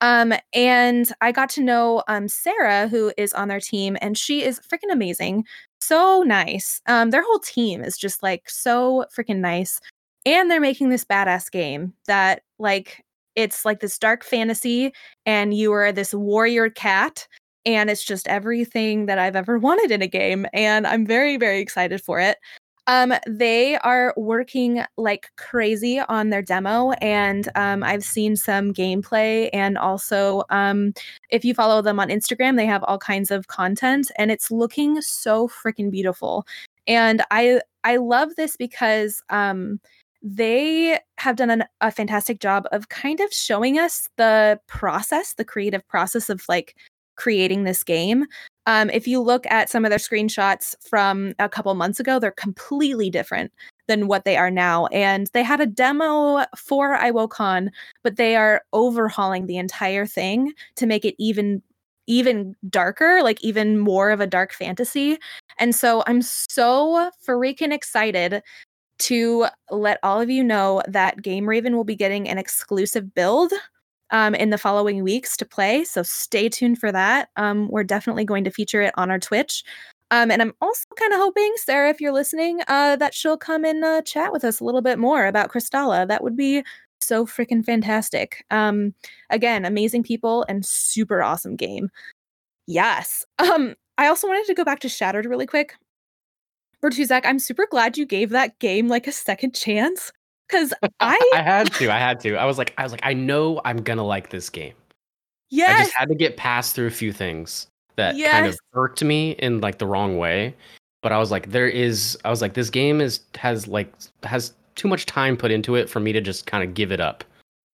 [0.00, 4.44] um, and I got to know um, Sarah, who is on their team, and she
[4.44, 5.44] is freaking amazing.
[5.80, 6.80] So nice.
[6.86, 9.80] Um, their whole team is just like so freaking nice.
[10.26, 13.04] And they're making this badass game that, like,
[13.36, 14.92] it's like this dark fantasy,
[15.26, 17.26] and you are this warrior cat,
[17.64, 20.46] and it's just everything that I've ever wanted in a game.
[20.52, 22.38] And I'm very, very excited for it.
[22.88, 29.50] Um, they are working like crazy on their demo, and um, I've seen some gameplay.
[29.52, 30.94] And also, um,
[31.30, 35.02] if you follow them on Instagram, they have all kinds of content, and it's looking
[35.02, 36.46] so freaking beautiful.
[36.86, 39.80] And I I love this because um,
[40.22, 45.44] they have done an, a fantastic job of kind of showing us the process, the
[45.44, 46.74] creative process of like
[47.18, 48.24] creating this game.
[48.66, 52.30] Um, if you look at some of their screenshots from a couple months ago, they're
[52.30, 53.52] completely different
[53.88, 54.86] than what they are now.
[54.86, 57.70] And they had a demo for iWoCon,
[58.04, 61.62] but they are overhauling the entire thing to make it even
[62.06, 65.18] even darker, like even more of a dark fantasy.
[65.58, 68.42] And so I'm so freaking excited
[69.00, 73.52] to let all of you know that Game Raven will be getting an exclusive build
[74.10, 75.84] um, in the following weeks to play.
[75.84, 77.28] So stay tuned for that.
[77.36, 79.64] Um, we're definitely going to feature it on our Twitch.
[80.10, 83.64] Um, and I'm also kind of hoping, Sarah, if you're listening, uh, that she'll come
[83.64, 86.08] and uh, chat with us a little bit more about Crystalla.
[86.08, 86.64] That would be
[87.00, 88.44] so freaking fantastic.
[88.50, 88.94] Um,
[89.30, 91.90] again, amazing people and super awesome game.
[92.66, 93.24] Yes.
[93.38, 95.74] Um, I also wanted to go back to Shattered really quick.
[96.80, 100.12] Bertuzak, I'm super glad you gave that game like a second chance
[100.48, 101.92] because I I had to.
[101.92, 102.36] I had to.
[102.36, 104.74] I was like, I was like, I know I'm gonna like this game.
[105.50, 109.02] Yeah, I just had to get past through a few things that kind of irked
[109.02, 110.54] me in like the wrong way.
[111.02, 112.18] But I was like, there is.
[112.24, 115.90] I was like, this game is has like has too much time put into it
[115.90, 117.24] for me to just kind of give it up.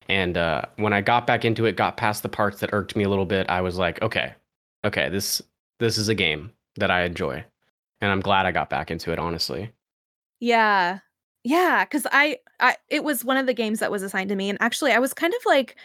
[0.09, 3.05] And uh, when I got back into it, got past the parts that irked me
[3.05, 4.35] a little bit, I was like, okay,
[4.85, 5.41] okay, this
[5.81, 7.45] this is a game that I enjoy,
[8.01, 9.19] and I'm glad I got back into it.
[9.19, 9.71] Honestly,
[10.41, 10.99] Yeah.
[11.45, 14.49] Yeah, cuz I I it was one of the games that was assigned to me
[14.49, 15.77] and actually I was kind of like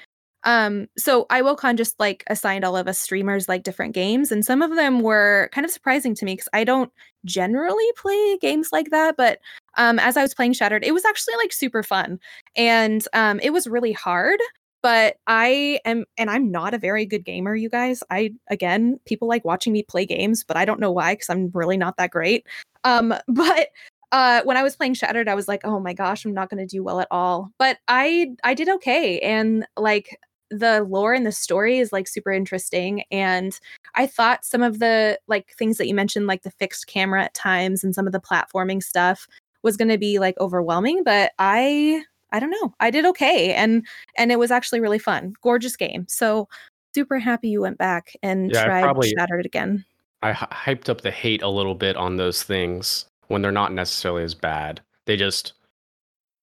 [0.45, 4.61] um so iWoCon just like assigned all of us streamers like different games and some
[4.61, 6.91] of them were kind of surprising to me cuz I don't
[7.25, 9.39] generally play games like that but
[9.77, 12.19] um as I was playing Shattered it was actually like super fun
[12.55, 14.39] and um it was really hard
[14.81, 18.01] but I am and I'm not a very good gamer you guys.
[18.09, 21.51] I again people like watching me play games but I don't know why cuz I'm
[21.53, 22.47] really not that great.
[22.85, 23.67] Um but
[24.11, 26.57] uh when i was playing shattered i was like oh my gosh i'm not going
[26.65, 27.51] to do well at all.
[27.59, 30.17] But i i did okay and like
[30.51, 33.59] the lore and the story is like super interesting and
[33.95, 37.33] i thought some of the like things that you mentioned like the fixed camera at
[37.35, 39.27] times and some of the platforming stuff
[39.61, 42.73] was going to be like overwhelming but i i don't know.
[42.79, 43.85] I did okay and
[44.17, 45.33] and it was actually really fun.
[45.41, 46.05] Gorgeous game.
[46.07, 46.47] So
[46.95, 49.83] super happy you went back and Yeah, tried probably- shattered again.
[50.21, 54.23] I hyped up the hate a little bit on those things when they're not necessarily
[54.23, 54.81] as bad.
[55.05, 55.53] They just,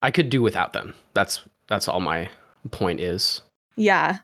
[0.02, 0.94] I could do without them.
[1.14, 2.28] That's that's all my
[2.70, 3.42] point is.
[3.76, 4.18] Yeah.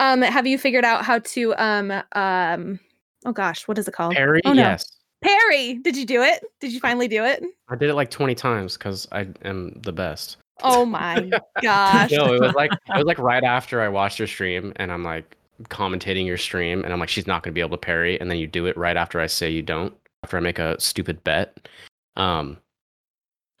[0.00, 2.78] Um, have you figured out how to um um
[3.24, 4.14] oh gosh, what is it called?
[4.14, 4.60] Parry, Oh, no.
[4.62, 4.84] yes.
[5.22, 5.74] Parry.
[5.74, 6.44] Did you do it?
[6.60, 7.42] Did you finally do it?
[7.68, 10.36] I did it like 20 times because I am the best.
[10.64, 11.30] Oh my
[11.62, 12.10] gosh.
[12.10, 15.04] No, it was like it was like right after I watched your stream and I'm
[15.04, 18.28] like commentating your stream and I'm like, she's not gonna be able to parry, and
[18.30, 21.22] then you do it right after I say you don't, after I make a stupid
[21.22, 21.68] bet.
[22.16, 22.58] Um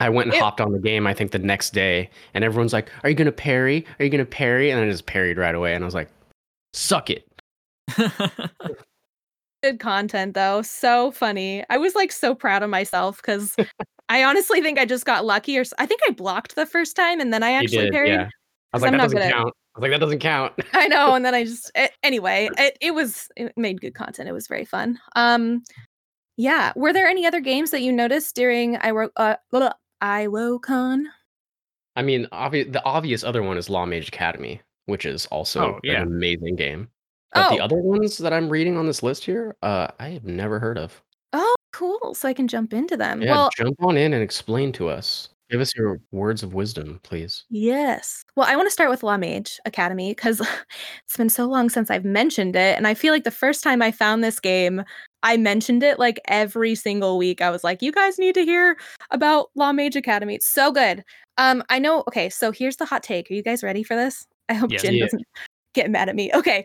[0.00, 2.72] I went and It- hopped on the game, I think the next day, and everyone's
[2.72, 3.86] like, Are you gonna parry?
[3.98, 4.70] Are you gonna parry?
[4.70, 6.08] And I just parried right away and I was like,
[6.74, 7.26] Suck it.
[9.62, 10.62] Good content though.
[10.62, 11.64] So funny.
[11.70, 13.54] I was like so proud of myself because
[14.08, 17.20] I honestly think I just got lucky or I think I blocked the first time
[17.20, 18.10] and then I actually did, parried.
[18.12, 18.28] yeah.
[18.72, 19.54] I was like, I'm that not doesn't count.
[19.74, 20.52] I was like, that doesn't count.
[20.72, 24.28] I know, and then I just a- anyway, it, it was it made good content.
[24.28, 24.98] It was very fun.
[25.14, 25.62] Um
[26.36, 26.72] yeah.
[26.76, 31.04] Were there any other games that you noticed during I wrote uh blah, IWOCon?
[31.96, 35.80] I mean, obvi- the obvious other one is Law Mage Academy, which is also Oh,
[35.82, 36.00] yeah.
[36.00, 36.88] an amazing game.
[37.34, 37.64] But the Oh.
[37.64, 41.02] other ones that I'm reading on this list here, uh, I have never heard of.
[41.34, 42.14] Oh, cool.
[42.14, 43.22] So I can jump into them.
[43.22, 45.28] Yeah, Well, jump on in and explain to us.
[45.52, 47.44] Give us your words of wisdom, please.
[47.50, 48.24] yes.
[48.36, 50.40] Well, I want to start with Law Mage Academy because
[51.04, 52.74] it's been so long since I've mentioned it.
[52.78, 54.82] And I feel like the first time I found this game,
[55.22, 57.42] I mentioned it like every single week.
[57.42, 58.78] I was like, you guys need to hear
[59.10, 60.34] about Law Mage Academy.
[60.34, 61.04] It's so good.
[61.36, 62.00] Um, I know.
[62.08, 63.30] Okay, so here's the hot take.
[63.30, 64.26] Are you guys ready for this?
[64.48, 64.80] I hope Yes.
[64.82, 65.04] Jin Yeah.
[65.04, 65.22] doesn't
[65.74, 66.30] get mad at me.
[66.34, 66.64] Okay.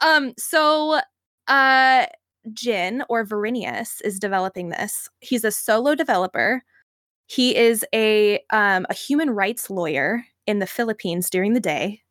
[0.00, 1.00] um, so
[1.46, 2.06] uh
[2.52, 5.08] Jin or Verinius is developing this.
[5.20, 6.62] He's a solo developer.
[7.26, 12.02] He is a um, a human rights lawyer in the Philippines during the day,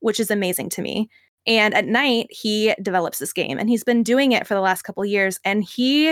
[0.00, 1.08] which is amazing to me.
[1.46, 4.82] And at night, he develops this game, and he's been doing it for the last
[4.82, 5.38] couple years.
[5.44, 6.10] And he,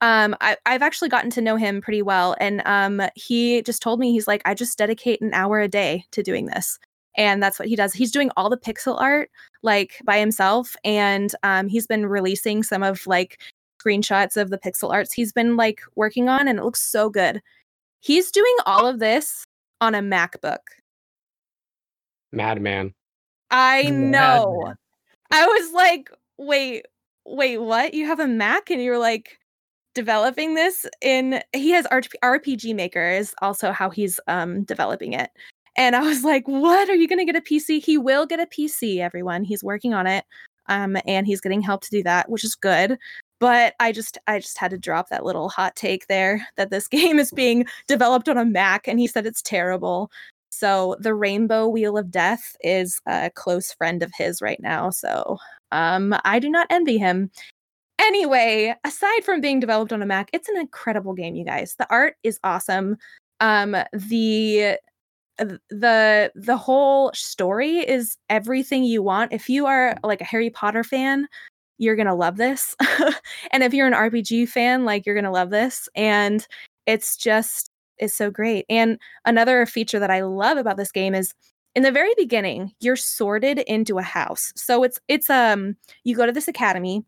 [0.00, 4.00] um, I, I've actually gotten to know him pretty well, and um, he just told
[4.00, 6.78] me he's like, I just dedicate an hour a day to doing this,
[7.16, 7.92] and that's what he does.
[7.94, 9.30] He's doing all the pixel art
[9.62, 13.40] like by himself, and um, he's been releasing some of like
[13.82, 17.40] screenshots of the pixel arts he's been like working on, and it looks so good.
[18.04, 19.46] He's doing all of this
[19.80, 20.58] on a MacBook.
[22.32, 22.92] Madman.
[23.50, 24.58] I know.
[24.58, 24.76] Madman.
[25.30, 26.84] I was like, wait,
[27.24, 27.94] wait, what?
[27.94, 29.38] You have a Mac and you're like
[29.94, 35.30] developing this in he has RP- RPG Maker is also how he's um developing it.
[35.74, 36.90] And I was like, what?
[36.90, 37.82] Are you going to get a PC?
[37.82, 39.44] He will get a PC, everyone.
[39.44, 40.26] He's working on it.
[40.68, 42.98] Um and he's getting help to do that, which is good.
[43.40, 46.88] But I just I just had to drop that little hot take there that this
[46.88, 50.10] game is being developed on a Mac and he said it's terrible.
[50.50, 54.90] So the Rainbow Wheel of Death is a close friend of his right now.
[54.90, 55.38] So
[55.72, 57.30] um, I do not envy him.
[57.98, 61.74] Anyway, aside from being developed on a Mac, it's an incredible game, you guys.
[61.76, 62.96] The art is awesome.
[63.40, 64.76] Um, the
[65.38, 69.32] the the whole story is everything you want.
[69.32, 71.26] If you are like a Harry Potter fan,
[71.78, 72.76] you're gonna love this.
[73.52, 75.88] and if you're an RPG fan, like you're gonna love this.
[75.94, 76.46] And
[76.86, 78.66] it's just it's so great.
[78.68, 81.32] And another feature that I love about this game is
[81.74, 84.52] in the very beginning, you're sorted into a house.
[84.56, 87.04] So it's it's um you go to this academy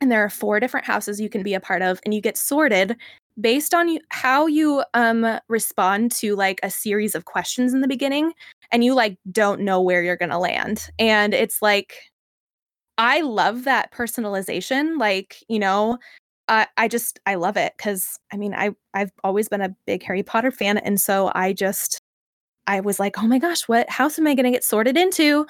[0.00, 2.36] and there are four different houses you can be a part of and you get
[2.36, 2.96] sorted
[3.40, 8.32] based on how you um respond to like a series of questions in the beginning
[8.72, 10.90] and you like don't know where you're going to land.
[10.98, 11.94] And it's like
[13.02, 15.98] I love that personalization like, you know,
[16.48, 20.04] I I just I love it cuz I mean I I've always been a big
[20.04, 21.98] Harry Potter fan and so I just
[22.68, 25.46] I was like, oh my gosh, what house am I going to get sorted into?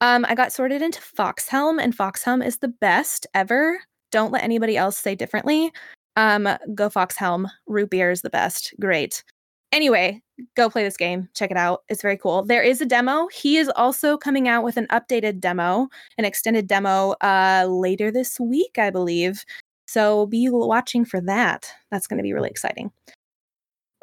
[0.00, 3.80] Um, I got sorted into Foxhelm, and Foxhelm is the best ever.
[4.12, 5.72] Don't let anybody else say differently.
[6.16, 7.48] Um, go Foxhelm.
[7.66, 8.74] Root beer is the best.
[8.80, 9.24] Great.
[9.72, 10.22] Anyway,
[10.54, 11.28] go play this game.
[11.34, 11.82] Check it out.
[11.88, 12.44] It's very cool.
[12.44, 13.26] There is a demo.
[13.28, 18.38] He is also coming out with an updated demo, an extended demo uh later this
[18.38, 19.44] week, I believe.
[19.86, 21.72] So be watching for that.
[21.90, 22.90] That's going to be really exciting.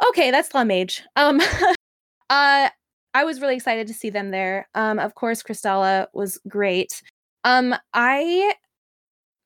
[0.10, 1.03] Okay, that's La Mage.
[1.15, 1.39] Um
[2.29, 2.69] uh
[3.13, 4.67] I was really excited to see them there.
[4.73, 7.03] Um of course Kristala was great.
[7.43, 8.55] Um I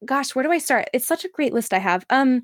[0.06, 0.90] gosh, where do I start?
[0.94, 2.06] It's such a great list I have.
[2.10, 2.44] Um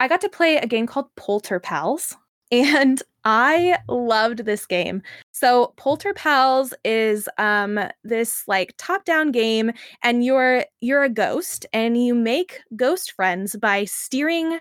[0.00, 2.16] I got to play a game called Polter Pals
[2.50, 5.02] and I loved this game.
[5.32, 12.02] So Polter Pals is um this like top-down game and you're you're a ghost and
[12.02, 14.58] you make ghost friends by steering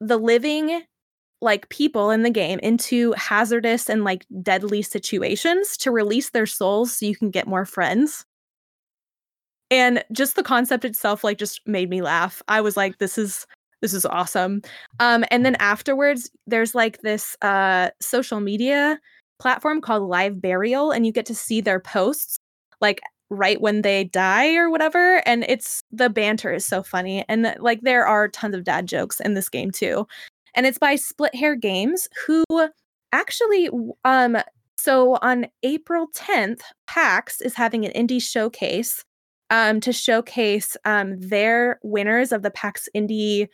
[0.00, 0.82] the living
[1.42, 6.92] like people in the game into hazardous and like deadly situations to release their souls
[6.98, 8.24] so you can get more friends.
[9.70, 12.42] And just the concept itself like just made me laugh.
[12.48, 13.46] I was like this is
[13.80, 14.62] this is awesome.
[14.98, 18.98] Um, and then afterwards, there's like this uh, social media
[19.38, 22.38] platform called Live Burial, and you get to see their posts
[22.80, 25.26] like right when they die or whatever.
[25.26, 27.24] And it's the banter is so funny.
[27.28, 30.06] And like there are tons of dad jokes in this game too.
[30.54, 32.44] And it's by Split Hare Games, who
[33.12, 33.70] actually
[34.04, 34.36] um
[34.76, 39.04] so on April 10th, PAX is having an indie showcase
[39.50, 43.48] um, to showcase um, their winners of the PAX Indie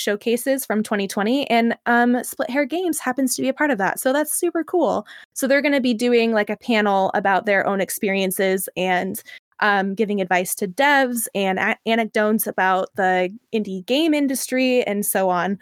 [0.00, 4.00] showcases from 2020 and um, Split Hare Games happens to be a part of that
[4.00, 5.06] so that's super cool.
[5.34, 9.22] So they're going to be doing like a panel about their own experiences and
[9.60, 15.28] um, giving advice to devs and a- anecdotes about the indie game industry and so
[15.28, 15.58] on.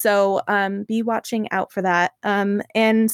[0.00, 3.12] So um, be watching out for that um, and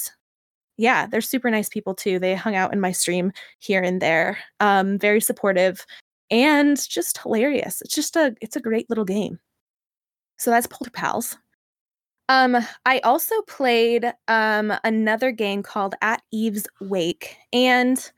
[0.76, 2.18] yeah they're super nice people too.
[2.18, 5.84] They hung out in my stream here and there um, very supportive
[6.30, 7.82] and just hilarious.
[7.82, 9.40] It's just a it's a great little game
[10.38, 11.36] so that's Polter Pals.
[12.28, 18.10] Um, I also played um another game called At Eve's Wake, and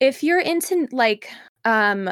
[0.00, 1.28] if you're into like
[1.64, 2.08] um,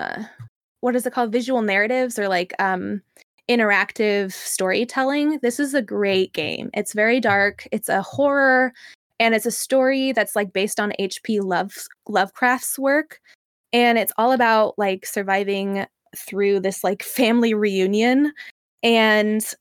[0.81, 3.03] what is it called, visual narratives or like um
[3.49, 6.71] interactive storytelling, this is a great game.
[6.75, 7.67] It's very dark.
[7.73, 8.73] It's a horror,
[9.21, 11.41] and it's a story that's like based on H.P.
[11.41, 11.73] Love
[12.09, 13.21] Lovecraft's work,
[13.73, 18.33] and it's all about like surviving through this like family reunion
[18.83, 19.55] and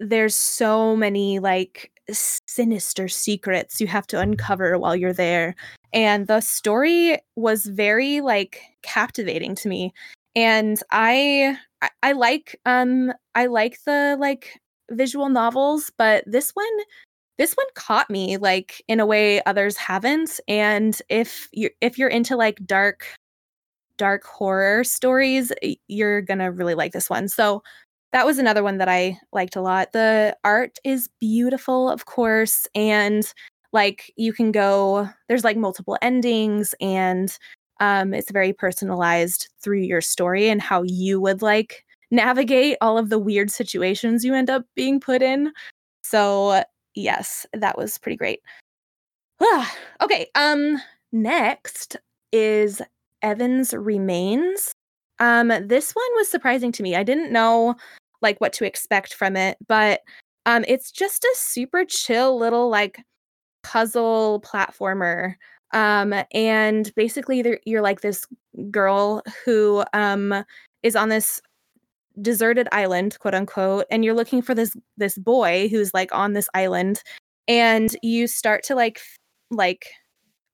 [0.00, 5.54] there's so many like sinister secrets you have to uncover while you're there
[5.92, 9.92] and the story was very like captivating to me
[10.36, 16.78] and i i, I like um i like the like visual novels but this one
[17.38, 22.08] this one caught me like in a way others haven't and if you if you're
[22.08, 23.06] into like dark
[23.96, 25.52] dark horror stories
[25.88, 27.62] you're gonna really like this one so
[28.14, 29.90] that was another one that I liked a lot.
[29.92, 33.30] The art is beautiful, of course, and
[33.72, 37.36] like you can go there's like multiple endings and
[37.80, 43.10] um it's very personalized through your story and how you would like navigate all of
[43.10, 45.52] the weird situations you end up being put in.
[46.04, 46.62] So,
[46.94, 48.40] yes, that was pretty great.
[50.00, 51.96] okay, um next
[52.30, 52.80] is
[53.22, 54.72] Evans Remains.
[55.18, 56.94] Um this one was surprising to me.
[56.94, 57.74] I didn't know
[58.24, 60.00] like what to expect from it, but
[60.46, 63.00] um it's just a super chill little like
[63.62, 65.34] puzzle platformer.
[65.72, 68.26] Um and basically you're like this
[68.70, 70.44] girl who um
[70.82, 71.40] is on this
[72.22, 76.48] deserted island quote unquote and you're looking for this this boy who's like on this
[76.54, 77.02] island
[77.48, 79.00] and you start to like
[79.50, 79.86] like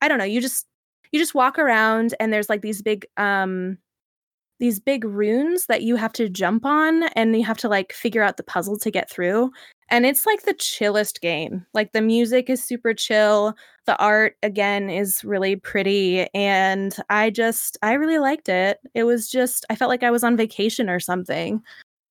[0.00, 0.66] i don't know you just
[1.12, 3.76] you just walk around and there's like these big um
[4.60, 8.22] these big runes that you have to jump on and you have to like figure
[8.22, 9.50] out the puzzle to get through
[9.90, 11.66] and it's like the chillest game.
[11.74, 13.54] Like the music is super chill
[13.86, 18.78] the art again is really pretty and i just i really liked it.
[18.94, 21.60] It was just i felt like i was on vacation or something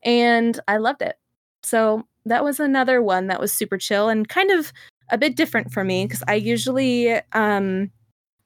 [0.04, 1.16] and i loved it.
[1.64, 4.74] So that was another one that was super chill and kind of
[5.10, 7.90] a bit different for me because i usually um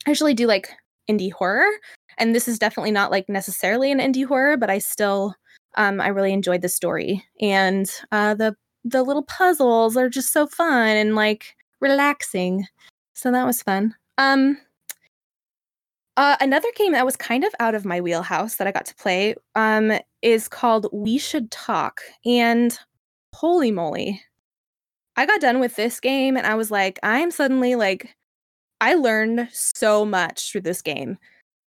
[0.05, 0.69] i usually do like
[1.09, 1.69] indie horror
[2.17, 5.35] and this is definitely not like necessarily an indie horror but i still
[5.75, 10.45] um i really enjoyed the story and uh the the little puzzles are just so
[10.47, 12.65] fun and like relaxing
[13.13, 14.57] so that was fun um
[16.15, 18.95] uh, another game that was kind of out of my wheelhouse that I got to
[18.95, 22.01] play um, is called We Should Talk.
[22.23, 22.77] And
[23.33, 24.21] holy moly,
[25.15, 28.15] I got done with this game and I was like, I'm suddenly like
[28.79, 31.17] I learned so much through this game.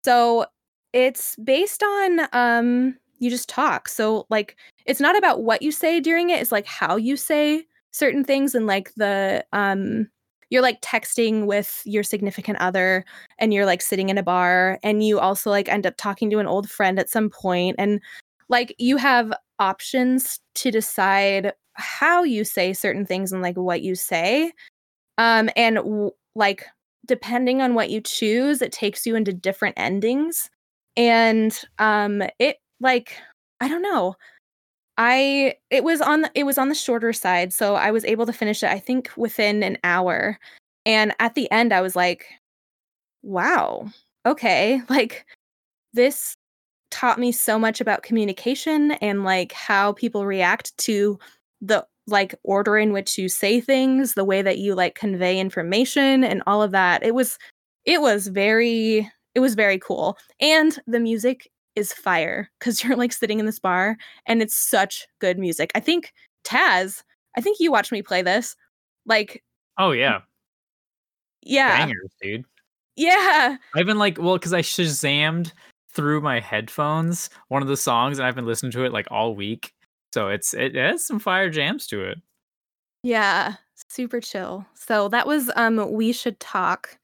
[0.06, 0.46] So
[0.92, 3.88] it's based on um you just talk.
[3.88, 7.66] So like it's not about what you say during it, it's like how you say
[7.90, 10.08] certain things and like the um
[10.50, 13.04] you're like texting with your significant other
[13.40, 16.38] and you're like sitting in a bar and you also like end up talking to
[16.38, 18.00] an old friend at some point and
[18.48, 23.96] like you have options to decide how you say certain things and like what you
[23.96, 24.52] say
[25.18, 26.66] um and w- like
[27.06, 30.50] depending on what you choose it takes you into different endings.
[30.96, 33.16] And um it like
[33.60, 34.16] i don't know.
[34.98, 38.26] I it was on the, it was on the shorter side so i was able
[38.26, 40.38] to finish it i think within an hour.
[40.86, 42.26] And at the end i was like
[43.22, 43.88] wow
[44.26, 45.26] okay like
[45.94, 46.36] this
[46.90, 51.18] taught me so much about communication and like how people react to
[51.60, 56.22] the like order in which you say things the way that you like convey information
[56.22, 57.38] and all of that it was
[57.84, 60.16] it was very it was very cool.
[60.40, 63.96] And the music is fire because you're like sitting in this bar
[64.26, 65.70] and it's such good music.
[65.74, 66.12] I think
[66.44, 67.02] taz
[67.36, 68.54] i think you watched me play this
[69.04, 69.42] like
[69.78, 70.20] Oh yeah,
[71.42, 71.78] yeah.
[71.78, 72.44] Bangers, dude.
[72.96, 73.56] yeah.
[73.74, 75.52] I've been like, well, because I shazammed
[75.92, 79.34] through my headphones one of the songs, and I've been listening to it like all
[79.34, 79.72] week.
[80.16, 82.16] So it's it has some fire jams to it.
[83.02, 83.56] Yeah,
[83.90, 84.64] super chill.
[84.72, 86.98] So that was um we should talk.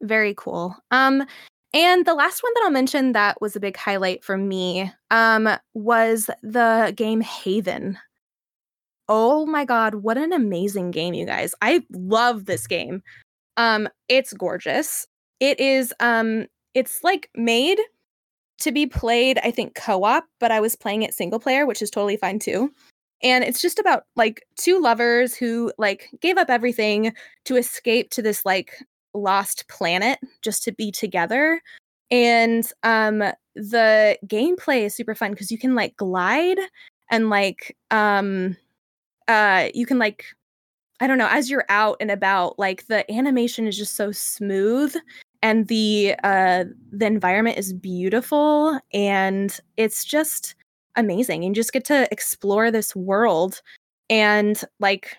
[0.00, 0.74] Very cool.
[0.90, 1.26] Um
[1.74, 5.46] and the last one that I'll mention that was a big highlight for me um
[5.74, 7.98] was the game Haven.
[9.10, 11.54] Oh my god, what an amazing game you guys.
[11.60, 13.02] I love this game.
[13.58, 15.06] Um it's gorgeous.
[15.38, 17.78] It is um it's like made
[18.58, 21.90] to be played I think co-op, but I was playing it single player, which is
[21.90, 22.72] totally fine too.
[23.22, 27.14] And it's just about like two lovers who like gave up everything
[27.46, 28.72] to escape to this like
[29.14, 31.60] lost planet just to be together.
[32.10, 33.22] And um
[33.54, 36.58] the gameplay is super fun because you can like glide
[37.10, 38.56] and like um
[39.28, 40.24] uh you can like
[41.00, 44.94] i don't know as you're out and about like the animation is just so smooth
[45.44, 50.56] and the uh the environment is beautiful and it's just
[50.96, 53.62] amazing you just get to explore this world
[54.10, 55.16] and like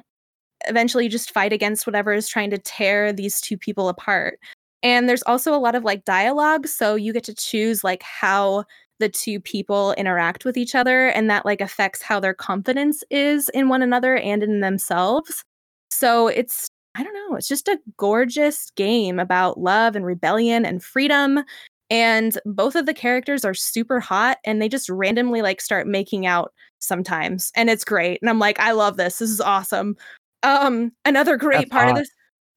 [0.67, 4.39] eventually just fight against whatever is trying to tear these two people apart.
[4.84, 8.65] And there's also a lot of like dialogue so you get to choose like how
[8.99, 13.49] the two people interact with each other and that like affects how their confidence is
[13.49, 15.43] in one another and in themselves.
[15.89, 20.83] So it's i don't know it's just a gorgeous game about love and rebellion and
[20.83, 21.43] freedom
[21.89, 26.25] and both of the characters are super hot and they just randomly like start making
[26.25, 29.95] out sometimes and it's great and i'm like i love this this is awesome.
[30.43, 32.09] Um another great That's part of this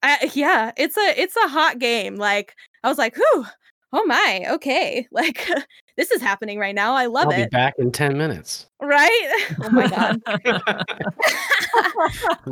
[0.03, 3.47] uh, yeah it's a it's a hot game like i was like whew
[3.93, 5.49] oh my okay like
[5.97, 8.66] this is happening right now i love I'll be it back in 10 minutes.
[8.80, 10.43] right oh my god I'm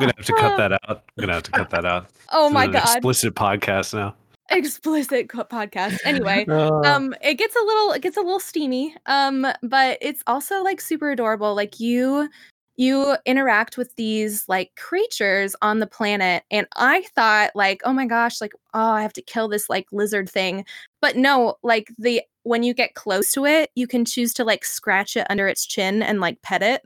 [0.01, 0.80] gonna have to cut that out.
[0.89, 2.07] I'm gonna have to cut that out.
[2.32, 4.14] oh This my god Explicit podcast now.
[4.51, 8.95] explicit co- podcast anyway Uh, um it gets a little it gets a little steamy
[9.07, 12.28] um but it's also like super adorable like you
[12.77, 18.07] you interact with these like creatures on the planet and i thought like oh my
[18.07, 20.64] gosh like oh i have to kill this like lizard thing.
[21.01, 24.64] But no like the when you get close to it you can choose to like
[24.64, 26.83] scratch it under its chin and like pet it.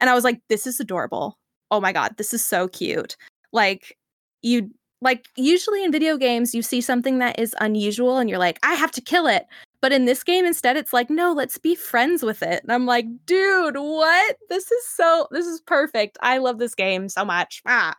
[0.00, 1.38] And i was like this is adorable.
[1.70, 3.16] Oh my god this is so cute.
[3.52, 3.96] Like
[4.42, 4.70] you
[5.00, 8.74] like usually in video games you see something that is unusual and you're like i
[8.74, 9.46] have to kill it
[9.80, 12.62] but in this game instead it's like no let's be friends with it.
[12.62, 14.36] And i'm like dude what?
[14.48, 16.18] This is so this is perfect.
[16.22, 17.62] I love this game so much.
[17.66, 17.94] Ah.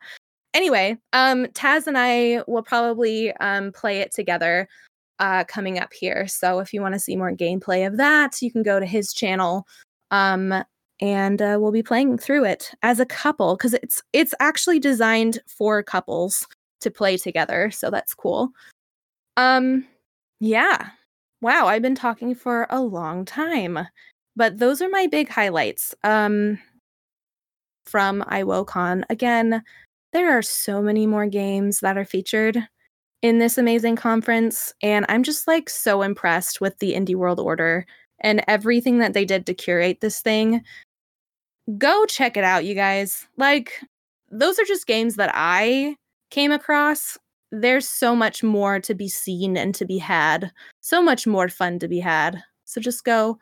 [0.53, 4.67] anyway um taz and i will probably um play it together
[5.19, 6.27] uh coming up here.
[6.27, 9.13] So if you want to see more gameplay of that you can go to his
[9.13, 9.65] channel
[10.11, 10.63] um
[11.01, 15.39] and uh, we'll be playing through it as a couple because it's it's actually designed
[15.47, 16.45] for couples
[16.81, 18.49] to play together so that's cool.
[19.37, 19.85] Um
[20.41, 20.89] yeah
[21.41, 23.79] wow i've been talking for a long time
[24.35, 26.59] but those are my big highlights um
[27.85, 29.63] from iwocon again
[30.11, 32.57] there are so many more games that are featured
[33.21, 37.85] in this amazing conference and i'm just like so impressed with the indie world order
[38.21, 40.61] and everything that they did to curate this thing.
[41.77, 43.27] Go check it out you guys.
[43.37, 43.73] Like
[44.31, 45.95] those are just games that i
[46.29, 47.17] came across
[47.51, 51.79] there's so much more to be seen and to be had so much more fun
[51.79, 53.39] to be had so just go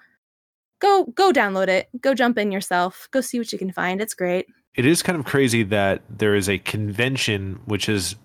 [0.80, 4.14] go go download it go jump in yourself go see what you can find it's
[4.14, 4.46] great
[4.76, 8.16] It is kind of crazy that there is a convention which is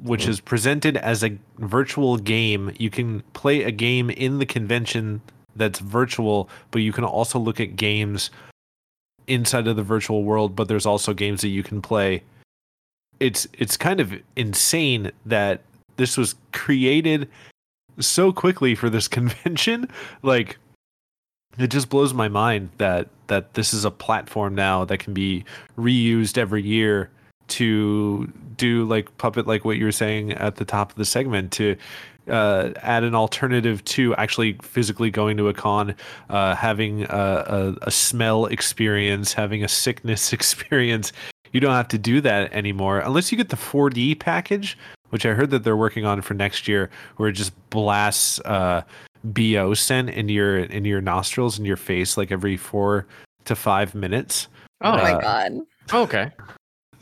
[0.00, 2.72] which is presented as a virtual game.
[2.78, 5.20] You can play a game in the convention
[5.54, 8.30] that's virtual, but you can also look at games
[9.26, 12.22] inside of the virtual world, but there's also games that you can play.
[13.22, 15.62] It's it's kind of insane that
[15.96, 17.28] this was created
[18.00, 19.88] so quickly for this convention.
[20.22, 20.58] Like
[21.58, 25.44] it just blows my mind that that this is a platform now that can be
[25.78, 27.10] reused every year
[27.48, 31.52] to do like puppet like what you were saying at the top of the segment
[31.52, 31.76] to
[32.28, 35.94] uh, add an alternative to actually physically going to a con,
[36.30, 41.12] uh, having a, a, a smell experience, having a sickness experience.
[41.52, 44.76] You don't have to do that anymore unless you get the 4D package,
[45.10, 48.82] which I heard that they're working on for next year, where it just blasts uh,
[49.24, 53.06] bo scent into your into your nostrils and your face like every four
[53.44, 54.48] to five minutes.
[54.82, 55.52] Oh, Oh my Uh, god.
[55.92, 56.30] okay.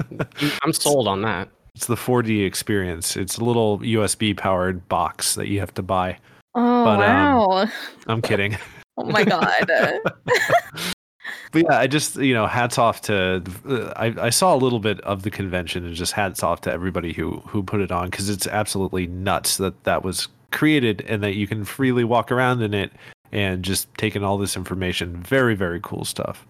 [0.62, 1.48] I'm sold on that.
[1.74, 3.16] It's the 4D experience.
[3.16, 6.18] It's a little USB powered box that you have to buy.
[6.54, 7.68] Oh but, um, wow.
[8.08, 8.58] I'm kidding.
[8.98, 9.70] oh my god.
[11.52, 13.42] but yeah, I just you know, hats off to.
[13.68, 16.72] Uh, I I saw a little bit of the convention and just hats off to
[16.72, 21.22] everybody who who put it on because it's absolutely nuts that that was created and
[21.22, 22.92] that you can freely walk around in it
[23.32, 25.16] and just taking all this information.
[25.22, 26.46] Very very cool stuff.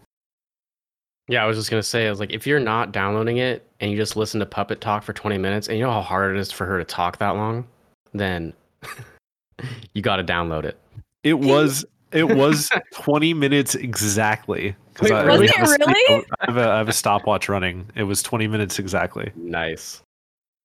[1.28, 3.90] Yeah, I was just gonna say, I was like, if you're not downloading it and
[3.90, 6.40] you just listen to Puppet talk for 20 minutes, and you know how hard it
[6.40, 7.66] is for her to talk that long,
[8.12, 8.52] then
[9.94, 10.76] you got to download it.
[11.22, 14.74] It was it was 20 minutes exactly.
[14.94, 15.48] 'cause Wait, I- really?
[15.48, 16.24] I have a it sleep- really?
[16.40, 17.86] I have, a, I have a stopwatch running.
[17.94, 19.30] It was 20 minutes exactly.
[19.36, 20.02] Nice.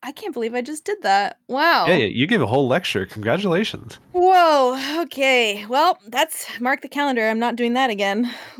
[0.03, 1.37] I can't believe I just did that.
[1.47, 1.87] Wow.
[1.87, 3.07] Yeah, yeah, you gave a whole lecture.
[3.07, 3.97] Congratulations.
[4.11, 5.01] Whoa.
[5.01, 5.65] Okay.
[5.65, 7.27] Well, that's mark the calendar.
[7.27, 8.31] I'm not doing that again.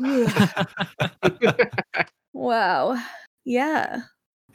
[2.32, 2.96] wow.
[3.44, 4.00] Yeah.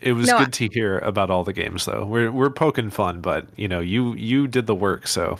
[0.01, 2.05] It was No, I- good to hear about all the games though.
[2.05, 5.39] We're we're poking fun, but you know, you you did the work, so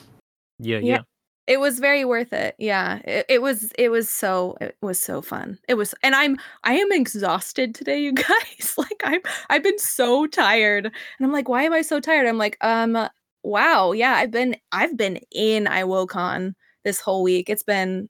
[0.59, 0.99] Yeah, Yeah.
[1.47, 1.53] Yeah.
[1.55, 2.55] It was very worth it.
[2.59, 2.97] Yeah.
[3.03, 5.57] It, it was it was so it was so fun.
[5.67, 8.75] It was and I'm I am exhausted today, you guys.
[8.77, 10.85] like I'm I've been so tired.
[10.85, 10.93] And
[11.25, 12.27] I'm like, why am I so tired?
[12.27, 12.97] I'm like, um,
[13.43, 17.49] wow, yeah, I've been I've been in iWoCon this whole week.
[17.49, 18.09] It's been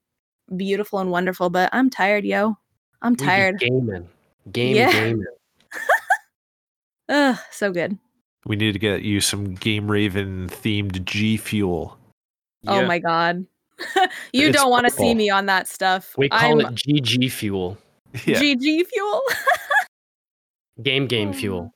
[0.56, 2.58] beautiful and wonderful, but I'm tired, yo.
[3.02, 3.60] I'm tired.
[3.60, 4.08] Gaming.
[4.52, 4.92] Game Yeah.
[4.92, 5.26] gaming.
[7.10, 7.98] Ugh, so good.
[8.46, 11.98] we need to get you some Game Raven themed G Fuel.
[12.68, 13.46] Oh my god.
[14.34, 16.14] you It's don't want to see me on that stuff.
[16.18, 17.78] We call I'm it GG fuel.
[18.26, 18.40] Yeah.
[18.40, 19.22] GG fuel.
[20.84, 21.34] Game game Oh.
[21.34, 21.74] fuel.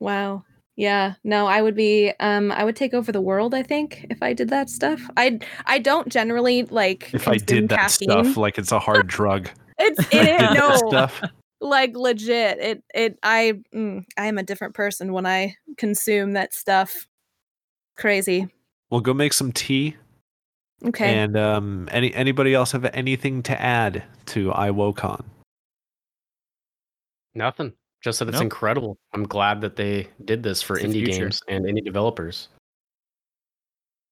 [0.00, 0.44] Wow.
[0.76, 1.14] Yeah.
[1.22, 4.32] No, I would be um I would take over the world, I think, if I
[4.32, 5.00] did that stuff.
[5.16, 8.10] I I don't generally like if I did that caffeine.
[8.10, 9.50] stuff like it's a hard drug.
[9.78, 11.22] It's I it did no stuff.
[11.60, 12.58] like legit.
[12.58, 17.06] It it I mm, I am a different person when I consume that stuff.
[17.96, 18.48] Crazy.
[18.92, 19.96] We'll go make some tea.
[20.84, 21.14] Okay.
[21.14, 25.24] And um any anybody else have anything to add to iWoCon?
[27.34, 27.72] Nothing.
[28.04, 28.42] Just that it's Nope.
[28.42, 28.98] incredible.
[29.14, 32.48] I'm glad that they did this for It's indie games and indie developers.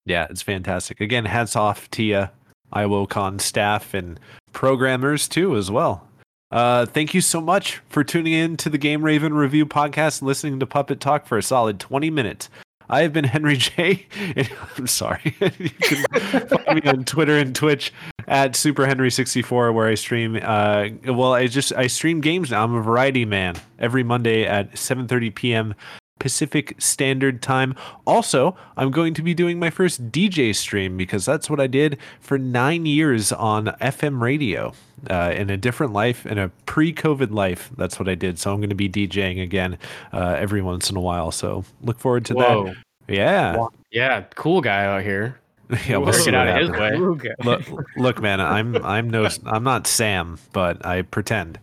[0.06, 1.02] Yeah, it's fantastic.
[1.02, 2.28] Again, hats off to you,
[2.72, 4.18] iWoCon staff and
[4.54, 6.08] programmers too as well.
[6.50, 10.26] Uh, thank you so much for tuning in to the Game Raven Review podcast and
[10.28, 12.48] listening to Puppet Talk for a solid 20 minutes.
[12.90, 14.06] I have been Henry J.
[14.76, 15.36] I'm sorry.
[15.40, 16.04] you can
[16.48, 17.92] find me on Twitter and Twitch
[18.26, 20.36] at Super Henry64 where I stream.
[20.42, 22.64] Uh, well, I just I stream games now.
[22.64, 25.74] I'm a variety man every Monday at 7:30 p.m.
[26.20, 27.74] Pacific Standard Time.
[28.06, 31.98] Also, I'm going to be doing my first DJ stream because that's what I did
[32.20, 34.72] for nine years on FM radio
[35.10, 37.70] uh, in a different life, in a pre COVID life.
[37.76, 38.38] That's what I did.
[38.38, 39.76] So I'm going to be DJing again
[40.12, 41.32] uh, every once in a while.
[41.32, 42.64] So look forward to Whoa.
[42.66, 42.76] that.
[43.08, 43.66] Yeah.
[43.90, 45.40] Yeah, cool guy out here.
[45.86, 46.92] yeah, we'll Work see out of his way.
[46.92, 47.34] Okay.
[47.44, 47.62] Look,
[47.96, 51.60] look, man, I'm I'm no I'm not Sam, but I pretend.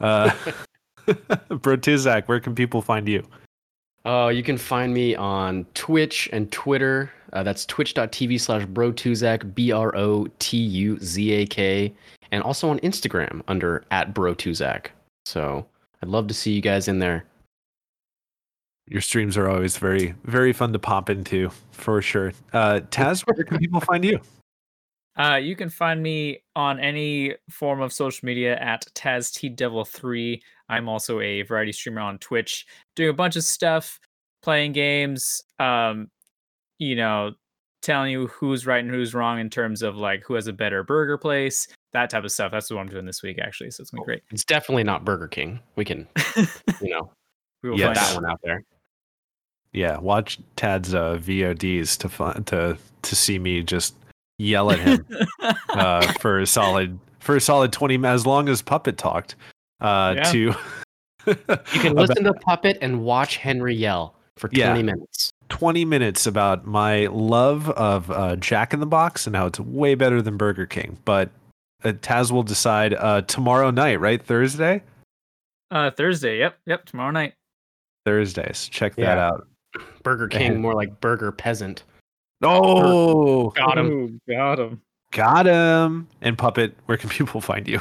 [0.00, 0.30] Uh,
[1.48, 3.26] Bro Tuzak, where can people find you?
[4.04, 7.10] Uh, you can find me on Twitch and Twitter.
[7.32, 11.92] Uh, that's twitch.tv slash brotuzak, B R O T U Z A K,
[12.32, 14.86] and also on Instagram under at brotuzak.
[15.24, 15.64] So
[16.02, 17.24] I'd love to see you guys in there.
[18.88, 22.32] Your streams are always very, very fun to pop into, for sure.
[22.52, 24.20] Uh, Taz, where can people find you?
[25.18, 30.40] Uh, you can find me on any form of social media at TazTDevil3.
[30.68, 33.98] I'm also a variety streamer on Twitch, doing a bunch of stuff,
[34.42, 36.10] playing games, um,
[36.78, 37.32] you know,
[37.82, 40.82] telling you who's right and who's wrong in terms of like who has a better
[40.82, 42.50] burger place, that type of stuff.
[42.52, 43.70] That's what I'm doing this week, actually.
[43.70, 44.22] So it's gonna be great.
[44.30, 45.60] It's definitely not Burger King.
[45.76, 46.08] We can,
[46.80, 47.12] you know,
[47.62, 47.88] we will Yes.
[47.88, 48.22] find put that out.
[48.22, 48.64] one out there.
[49.72, 53.94] Yeah, watch Tad's uh, VODs to fun, to to see me just
[54.42, 55.06] yell at him
[55.70, 59.36] uh, for a solid for a solid twenty as long as Puppet talked.
[59.80, 60.22] Uh, Yeah.
[60.32, 60.38] To
[61.26, 61.34] You
[61.80, 64.74] can listen to Puppet and watch Henry yell for 20 Yeah.
[64.82, 65.30] minutes.
[65.50, 69.94] 20 minutes about my love of uh, Jack in the Box and how it's way
[69.94, 70.98] better than Burger King.
[71.04, 71.30] But
[71.84, 74.20] uh, Taz will decide uh, tomorrow night, right?
[74.24, 74.82] Thursday?
[75.70, 76.38] uh, Thursday.
[76.38, 76.84] Yep, yep.
[76.86, 77.34] Tomorrow night.
[78.04, 78.68] Thursdays.
[78.68, 79.26] Check that Yeah.
[79.28, 79.46] out.
[80.02, 81.84] Burger King, more like Burger Peasant.
[82.42, 83.86] Oh, Got him.
[83.86, 84.80] Ooh, got him.
[85.12, 86.08] got him.
[86.20, 87.80] And Puppet, where can people find you?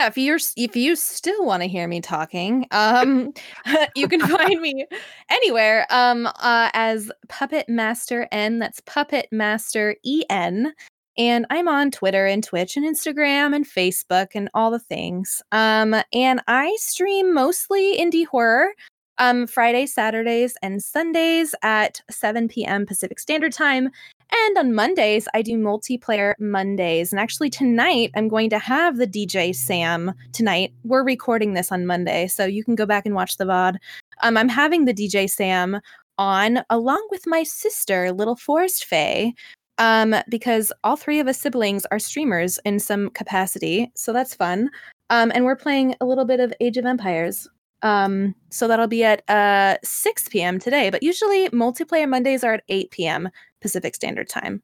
[0.00, 3.32] Yeah, if you're if you still want to hear me talking, um,
[3.96, 4.84] you can find me
[5.30, 8.58] anywhere um uh as Puppet Master EN.
[8.58, 10.72] That's Puppet Master E N.
[11.18, 15.42] And I'm on Twitter and Twitch and Instagram and Facebook and all the things.
[15.50, 18.72] Um, and I stream mostly indie horror.
[19.18, 22.84] Um, Fridays, Saturdays, and Sundays at 7 p.m.
[22.86, 23.90] Pacific Standard Time.
[24.30, 27.12] And on Mondays, I do multiplayer Mondays.
[27.12, 30.72] And actually, tonight, I'm going to have the DJ Sam tonight.
[30.84, 33.76] We're recording this on Monday, so you can go back and watch the VOD.
[34.22, 35.80] Um, I'm having the DJ Sam
[36.18, 39.34] on along with my sister, Little Forest Faye,
[39.78, 43.90] um, because all three of us siblings are streamers in some capacity.
[43.94, 44.70] So that's fun.
[45.10, 47.48] Um, and we're playing a little bit of Age of Empires.
[47.82, 50.58] Um, so that'll be at uh 6 p.m.
[50.58, 53.28] today, but usually multiplayer Mondays are at 8 p.m.
[53.60, 54.62] Pacific Standard Time.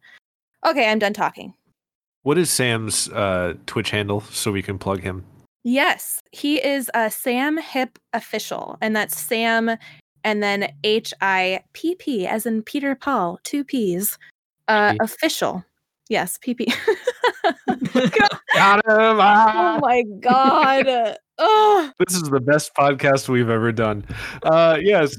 [0.67, 1.55] Okay, I'm done talking.
[2.23, 5.25] What is Sam's uh, Twitch handle so we can plug him?
[5.65, 9.77] Yes, he is a Sam Hipp official, and that's Sam,
[10.25, 14.19] and then H I P P, as in Peter Paul, two P's.
[14.69, 14.97] Uh, PP.
[15.01, 15.65] official.
[16.09, 16.67] Yes, P P.
[17.67, 18.93] Got him.
[18.97, 19.79] oh Ah!
[19.81, 21.17] my god.
[21.45, 24.05] Oh, This is the best podcast we've ever done.
[24.45, 25.17] Uh, yes,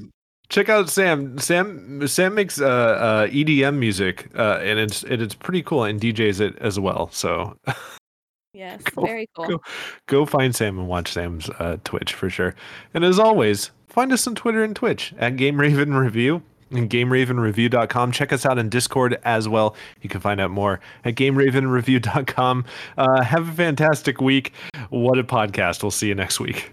[0.48, 1.38] check out Sam.
[1.38, 6.40] Sam Sam makes uh, uh, EDM music, uh, and it's it's pretty cool, and DJs
[6.40, 7.10] it as well.
[7.12, 7.56] So
[8.54, 9.46] yes, Go- very cool.
[9.46, 9.60] go.
[10.06, 12.54] go find Sam and watch Sam's uh, Twitch for sure.
[12.94, 18.12] And as always, find us on Twitter and Twitch at Game Raven Review and GameRavenReview.com.
[18.12, 19.76] Check us out in Discord as well.
[20.02, 22.64] You can find out more at GameRavenReview.com.
[22.98, 24.52] Uh, have a fantastic week.
[24.90, 25.82] What a podcast.
[25.82, 26.72] We'll see you next week.